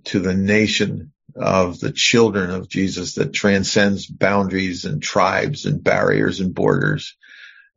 [0.05, 6.39] to the nation of the children of Jesus that transcends boundaries and tribes and barriers
[6.39, 7.15] and borders.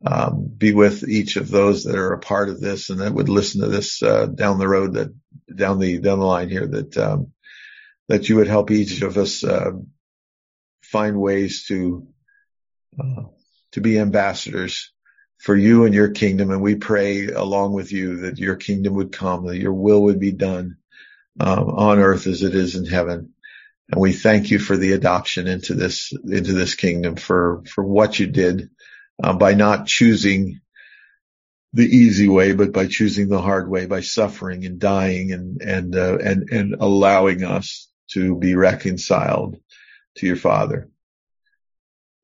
[0.06, 3.28] Um, be with each of those that are a part of this and that would
[3.28, 5.12] listen to this uh, down the road that
[5.52, 7.32] down the down the line here that um,
[8.06, 9.72] that you would help each of us uh,
[10.82, 12.06] find ways to
[13.00, 13.24] uh,
[13.72, 14.92] to be ambassadors
[15.38, 16.50] for you and your kingdom.
[16.50, 20.20] And we pray along with you that your kingdom would come, that your will would
[20.20, 20.76] be done
[21.40, 23.32] um, on earth as it is in heaven.
[23.90, 28.18] And we thank you for the adoption into this, into this kingdom for, for what
[28.18, 28.68] you did
[29.22, 30.60] uh, by not choosing
[31.72, 35.96] the easy way, but by choosing the hard way, by suffering and dying and, and,
[35.96, 39.56] uh, and, and allowing us to be reconciled
[40.16, 40.88] to your father.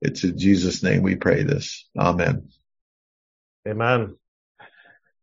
[0.01, 1.89] It's in Jesus name we pray this.
[1.97, 2.49] Amen.
[3.67, 4.17] Amen.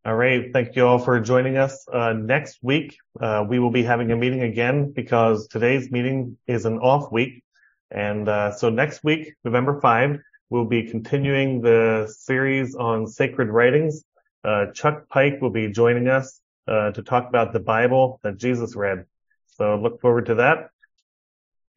[0.04, 0.52] All right.
[0.52, 1.86] Thank you all for joining us.
[1.92, 6.66] Uh, next week, uh, we will be having a meeting again because today's meeting is
[6.66, 7.44] an off week.
[7.92, 10.20] And, uh, so next week, November 5,
[10.50, 14.04] we'll be continuing the series on sacred writings.
[14.44, 18.76] Uh, Chuck Pike will be joining us, uh, to talk about the Bible that Jesus
[18.76, 19.06] read.
[19.50, 20.72] So look forward to that.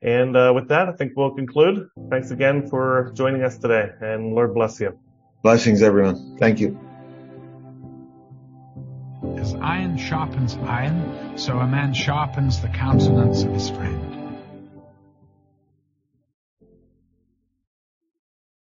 [0.01, 1.89] And, uh, with that, I think we'll conclude.
[2.09, 5.04] Thanks again for joining us today and Lord bless you.
[5.45, 6.39] Blessings, everyone.
[6.39, 6.81] Thank you.
[9.37, 14.14] As iron sharpens iron, so a man sharpens the countenance of his friend.